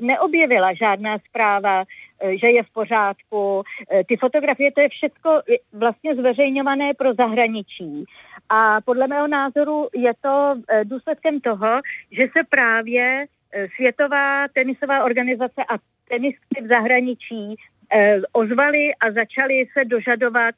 neobjevila 0.00 0.74
žádná 0.74 1.18
zpráva, 1.18 1.84
že 2.40 2.50
je 2.50 2.62
v 2.62 2.70
pořádku. 2.72 3.62
Ty 4.08 4.16
fotografie, 4.16 4.72
to 4.72 4.80
je 4.80 4.88
všechno 4.88 5.40
vlastně 5.72 6.14
zveřejňované 6.14 6.94
pro 6.94 7.14
zahraničí. 7.14 8.04
A 8.48 8.80
podle 8.80 9.06
mého 9.06 9.26
názoru 9.26 9.88
je 9.94 10.12
to 10.20 10.54
důsledkem 10.84 11.40
toho, 11.40 11.80
že 12.10 12.22
se 12.22 12.44
právě 12.50 13.26
Světová 13.76 14.48
tenisová 14.48 15.04
organizace 15.04 15.64
a 15.68 15.78
tenistky 16.08 16.62
v 16.62 16.66
zahraničí 16.66 17.56
ozvali 18.32 18.94
a 18.94 19.10
začali 19.10 19.66
se 19.72 19.84
dožadovat 19.84 20.54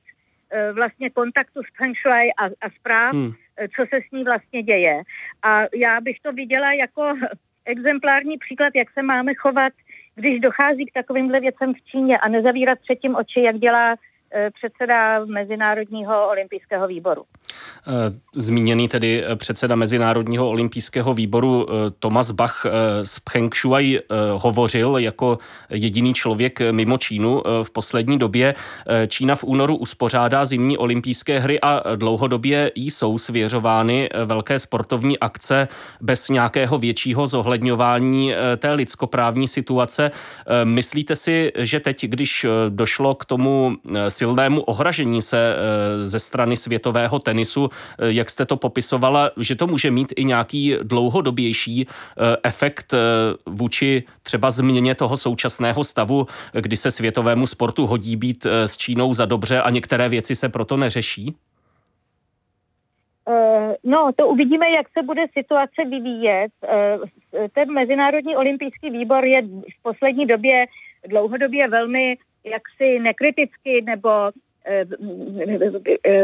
vlastně 0.73 1.11
kontaktu 1.11 1.61
s 1.63 1.77
Feng 1.77 1.97
a, 2.07 2.45
a 2.45 2.71
zpráv, 2.81 3.15
hmm. 3.15 3.33
co 3.77 3.87
se 3.91 3.97
s 4.09 4.11
ní 4.13 4.25
vlastně 4.25 4.63
děje. 4.63 5.03
A 5.43 5.63
já 5.75 6.01
bych 6.01 6.21
to 6.21 6.33
viděla 6.33 6.73
jako 6.73 7.15
exemplární 7.69 8.39
příklad, 8.39 8.73
jak 8.75 8.91
se 8.91 9.03
máme 9.03 9.35
chovat, 9.35 9.73
když 10.15 10.41
dochází 10.41 10.87
k 10.87 10.95
takovýmhle 10.95 11.41
věcem 11.41 11.75
v 11.75 11.83
Číně 11.83 12.19
a 12.19 12.29
nezavírat 12.29 12.79
předtím 12.79 13.15
oči, 13.17 13.41
jak 13.41 13.59
dělá 13.59 13.95
eh, 13.95 14.51
předseda 14.51 15.25
Mezinárodního 15.25 16.29
olympijského 16.29 16.87
výboru. 16.87 17.25
Eh, 17.89 18.13
zmíněný 18.37 18.89
tedy 18.89 19.25
eh, 19.25 19.37
předseda 19.37 19.77
Mezinárodního 19.77 20.49
olympijského 20.49 21.15
výboru 21.15 21.67
eh, 21.69 21.91
Thomas 21.99 22.31
Bach 22.31 22.67
z 23.03 23.21
Pchengshuai 23.21 24.01
hovořil 24.37 24.99
jako 24.99 25.39
jediný 25.71 26.15
člověk 26.15 26.59
mimo 26.71 26.99
Čínu 26.99 27.43
v 27.63 27.71
poslední 27.71 28.19
době. 28.19 28.55
Čína 29.09 29.35
v 29.35 29.45
únoru 29.45 29.77
uspořádá 29.77 30.45
zimní 30.45 30.79
olympijské 30.79 31.39
hry 31.39 31.61
a 31.61 31.83
dlouhodobě 31.97 32.73
jí 32.75 32.91
jsou 32.91 33.19
svěřovány 33.19 34.09
velké 34.25 34.59
sportovní 34.59 35.19
akce 35.19 35.69
bez 36.01 36.29
nějakého 36.29 36.79
většího 36.79 37.27
zohledňování 37.27 38.33
té 38.57 38.73
lidskoprávní 38.73 39.49
situace. 39.49 40.11
Myslíte 40.65 41.17
si, 41.17 41.53
že 41.57 41.81
teď, 41.81 42.07
když 42.07 42.47
došlo 42.69 43.15
k 43.15 43.25
tomu 43.25 43.77
silnému 44.09 44.61
ohražení 44.61 45.23
se 45.23 45.57
ze 46.01 46.19
strany 46.19 46.57
světového 46.57 47.19
tenisu, 47.19 47.58
času, 47.59 47.69
eh, 47.99 48.13
jak 48.13 48.31
jste 48.31 48.47
to 48.47 48.57
popisovala, 48.57 49.31
že 49.37 49.55
to 49.55 49.67
může 49.67 49.91
mít 49.91 50.13
i 50.17 50.25
nějaký 50.25 50.77
dlouhodobější 50.83 51.87
eh, 51.87 52.37
efekt 52.43 52.95
eh, 52.95 52.99
vůči 53.47 54.05
třeba 54.23 54.51
změně 54.51 54.95
toho 54.95 55.17
současného 55.17 55.85
stavu, 55.85 56.27
kdy 56.53 56.77
se 56.77 56.91
světovému 56.91 57.47
sportu 57.47 57.87
hodí 57.87 58.17
být 58.17 58.47
s 58.47 58.77
Čínou 58.77 59.15
za 59.15 59.27
dobře 59.27 59.61
a 59.61 59.71
některé 59.71 60.09
věci 60.09 60.37
se 60.37 60.49
proto 60.49 60.77
neřeší? 60.77 61.35
No, 63.85 64.11
to 64.17 64.29
uvidíme, 64.29 64.71
jak 64.71 64.87
se 64.99 65.03
bude 65.03 65.27
situace 65.33 65.85
vyvíjet. 65.91 66.53
Ten 67.53 67.73
Mezinárodní 67.73 68.37
olympijský 68.37 68.91
výbor 68.91 69.25
je 69.25 69.43
v 69.43 69.83
poslední 69.83 70.27
době 70.27 70.67
dlouhodobě 71.09 71.69
velmi 71.69 72.17
jaksi 72.45 72.99
nekriticky 72.99 73.83
nebo 73.85 74.11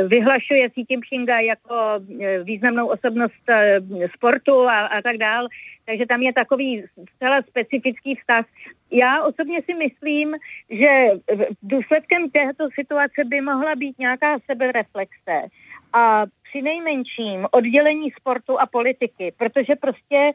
vyhlašuje 0.07 0.70
Xi 0.70 0.85
Jinpinga 0.88 1.40
jako 1.40 1.74
eh, 2.20 2.42
významnou 2.42 2.87
osobnost 2.87 3.48
eh, 3.48 3.80
sportu 4.16 4.68
a, 4.68 4.87
a 4.87 5.02
tak 5.02 5.16
dál. 5.16 5.48
Takže 5.87 6.07
tam 6.07 6.22
je 6.22 6.33
takový 6.33 6.85
zcela 7.16 7.42
specifický 7.42 8.14
vztah. 8.14 8.46
Já 8.90 9.22
osobně 9.22 9.62
si 9.62 9.74
myslím, 9.74 10.35
že 10.70 11.11
důsledkem 11.62 12.30
této 12.30 12.68
situace 12.74 13.24
by 13.24 13.40
mohla 13.40 13.74
být 13.74 13.98
nějaká 13.98 14.38
sebereflexe 14.46 15.48
a 15.92 16.24
při 16.42 16.62
nejmenším 16.62 17.46
oddělení 17.50 18.11
sportu 18.11 18.61
a 18.61 18.66
politiky, 18.66 19.33
protože 19.38 19.76
prostě 19.76 20.33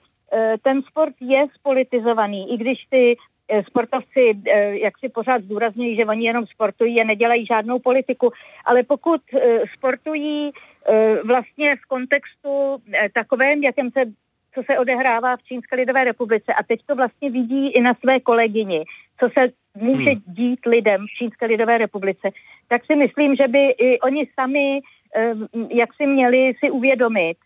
ten 0.64 0.82
sport 0.82 1.14
je 1.22 1.46
spolitizovaný, 1.56 2.54
i 2.54 2.58
když 2.58 2.86
ty 2.90 3.16
Eh, 3.16 3.39
sportovci, 3.68 4.34
eh, 4.48 4.78
jak 4.78 5.00
si 5.00 5.10
pořád 5.10 5.44
zdůrazňují, 5.44 5.96
že 5.96 6.06
oni 6.06 6.26
jenom 6.26 6.46
sportují 6.46 7.02
a 7.02 7.04
nedělají 7.04 7.46
žádnou 7.46 7.80
politiku, 7.80 8.32
ale 8.66 8.84
pokud 8.84 9.22
eh, 9.34 9.64
sportují 9.78 10.52
vlastně 11.26 11.76
v 11.76 11.88
kontextu 11.88 12.78
takovém, 13.14 13.64
jakém 13.64 13.92
se 13.92 14.02
co 14.54 14.64
se 14.64 14.80
odehrává 14.80 15.38
v 15.38 15.44
Čínské 15.44 15.76
lidové 15.76 16.04
republice 16.04 16.54
a 16.54 16.64
teď 16.64 16.80
to 16.86 16.96
vlastně 16.96 17.30
vidí 17.30 17.68
i 17.70 17.82
na 17.82 17.94
své 17.94 18.20
kolegyni, 18.20 18.86
co 19.20 19.30
se 19.30 19.54
může 19.78 20.10
hmm. 20.10 20.22
dít 20.28 20.60
lidem 20.66 21.06
v 21.06 21.18
Čínské 21.18 21.46
lidové 21.46 21.78
republice, 21.78 22.30
tak 22.68 22.86
si 22.86 22.96
myslím, 22.96 23.36
že 23.36 23.48
by 23.48 23.70
i 23.70 24.00
oni 24.00 24.28
sami 24.40 24.82
jak 25.70 25.94
si 25.94 26.08
měli 26.08 26.54
si 26.60 26.72
uvědomit, 26.72 27.38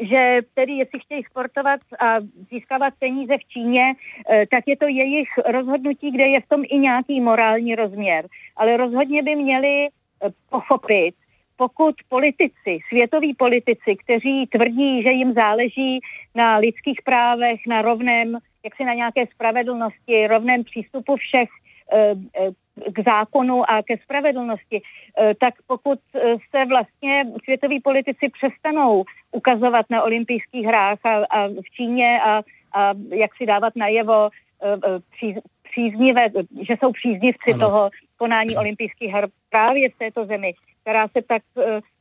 že 0.00 0.38
tedy 0.54 0.72
jestli 0.72 1.00
chtějí 1.00 1.22
sportovat 1.22 1.80
a 2.00 2.20
získávat 2.50 2.94
peníze 2.98 3.38
v 3.38 3.44
Číně, 3.44 3.92
eh, 4.30 4.46
tak 4.50 4.64
je 4.66 4.76
to 4.76 4.86
jejich 4.86 5.28
rozhodnutí, 5.46 6.10
kde 6.10 6.26
je 6.26 6.40
v 6.40 6.48
tom 6.48 6.62
i 6.68 6.78
nějaký 6.78 7.20
morální 7.20 7.74
rozměr. 7.74 8.26
Ale 8.56 8.76
rozhodně 8.76 9.22
by 9.22 9.36
měli 9.36 9.86
eh, 9.86 10.28
pochopit, 10.50 11.14
pokud 11.56 11.94
politici, 12.08 12.78
světoví 12.88 13.34
politici, 13.34 13.96
kteří 14.04 14.46
tvrdí, 14.46 15.02
že 15.02 15.10
jim 15.10 15.32
záleží 15.32 16.00
na 16.34 16.56
lidských 16.56 17.02
právech, 17.04 17.60
na 17.66 17.82
rovném, 17.82 18.38
jak 18.64 18.76
si 18.76 18.84
na 18.84 18.94
nějaké 18.94 19.26
spravedlnosti, 19.26 20.26
rovném 20.26 20.64
přístupu 20.64 21.16
všech 21.16 21.48
eh, 21.92 22.14
k 22.92 23.04
zákonu 23.04 23.70
a 23.70 23.82
ke 23.82 23.96
spravedlnosti, 23.96 24.82
eh, 24.82 25.34
tak 25.40 25.54
pokud 25.66 25.98
eh, 26.14 26.36
se 26.50 26.64
vlastně 26.64 27.24
světoví 27.44 27.80
politici 27.80 28.28
přestanou 28.28 29.04
ukazovat 29.32 29.86
na 29.90 30.02
olympijských 30.02 30.66
hrách 30.66 30.98
a, 31.04 31.24
a 31.30 31.48
v 31.48 31.70
Číně 31.76 32.20
a, 32.24 32.42
a 32.72 32.94
jak 33.08 33.36
si 33.36 33.46
dávat 33.46 33.76
najevo 33.76 34.28
eh, 34.62 34.76
pří, 35.10 35.34
příznivé, 35.70 36.26
že 36.60 36.74
jsou 36.80 36.92
příznivci 36.92 37.52
ano. 37.52 37.68
toho 37.68 37.90
konání 38.16 38.56
olympijských 38.56 39.12
her 39.12 39.28
právě 39.50 39.90
v 39.90 39.98
této 39.98 40.26
zemi, 40.26 40.54
která 40.82 41.08
se 41.08 41.22
tak 41.22 41.42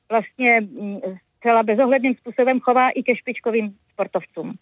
vlastně 0.09 0.61
zcela 1.45 1.63
bezohledným 1.63 2.15
způsobem 2.15 2.59
chová 2.59 2.89
i 2.89 3.03
ke 3.03 3.15
špičkovým 3.15 3.73
sportovcům. 3.93 4.53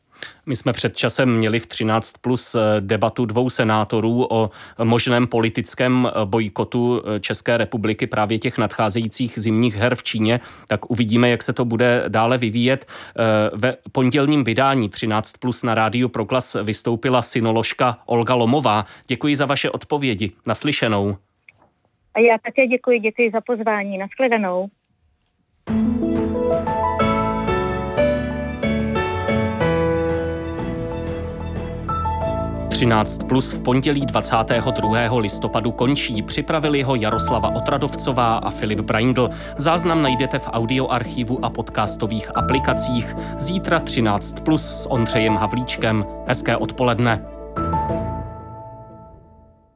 My 0.46 0.56
jsme 0.56 0.74
před 0.74 0.98
časem 0.98 1.38
měli 1.38 1.60
v 1.60 1.66
13 1.68 2.14
plus 2.22 2.56
eh, 2.56 2.60
debatu 2.80 3.26
dvou 3.26 3.50
senátorů 3.50 4.28
o 4.30 4.50
možném 4.84 5.28
politickém 5.28 6.08
eh, 6.08 6.26
bojkotu 6.26 7.02
eh, 7.06 7.20
České 7.20 7.58
republiky 7.58 8.08
právě 8.08 8.40
těch 8.40 8.58
nadcházejících 8.58 9.34
zimních 9.40 9.76
her 9.76 9.96
v 9.96 10.04
Číně. 10.04 10.40
Tak 10.68 10.92
uvidíme, 10.92 11.30
jak 11.30 11.44
se 11.44 11.54
to 11.54 11.66
bude 11.66 12.04
dále 12.08 12.38
vyvíjet. 12.38 12.86
Ve 13.54 13.78
pondělním 13.92 14.44
vydání 14.44 14.90
13 14.90 15.34
plus 15.38 15.64
na 15.64 15.76
rádiu 15.76 16.10
Proglas 16.10 16.58
vystoupila 16.64 17.22
synoložka 17.22 17.98
Olga 18.06 18.34
Lomová. 18.34 18.86
Děkuji 19.08 19.36
za 19.36 19.46
vaše 19.46 19.70
odpovědi. 19.70 20.32
Naslyšenou. 20.48 21.18
A 22.14 22.20
já 22.20 22.38
také 22.38 22.68
děkuji, 22.68 23.00
děkuji 23.00 23.32
za 23.32 23.42
pozvání. 23.42 23.98
Naschledanou. 23.98 24.70
13 32.74 33.24
plus 33.24 33.54
v 33.54 33.62
pondělí 33.62 34.06
22. 34.06 35.18
listopadu 35.18 35.72
končí. 35.72 36.22
Připravili 36.22 36.84
ho 36.84 36.96
Jaroslava 36.96 37.56
Otradovcová 37.56 38.36
a 38.36 38.50
Filip 38.50 38.80
Braindl. 38.80 39.30
Záznam 39.58 40.02
najdete 40.02 40.40
v 40.40 40.50
audioarchivu 40.52 41.46
a 41.46 41.50
podcastových 41.50 42.38
aplikacích. 42.38 43.16
Zítra 43.40 43.80
13 43.80 44.40
plus 44.40 44.66
s 44.66 44.92
Ondřejem 44.92 45.36
Havlíčkem. 45.36 46.06
Hezké 46.28 46.58
odpoledne. 46.58 47.22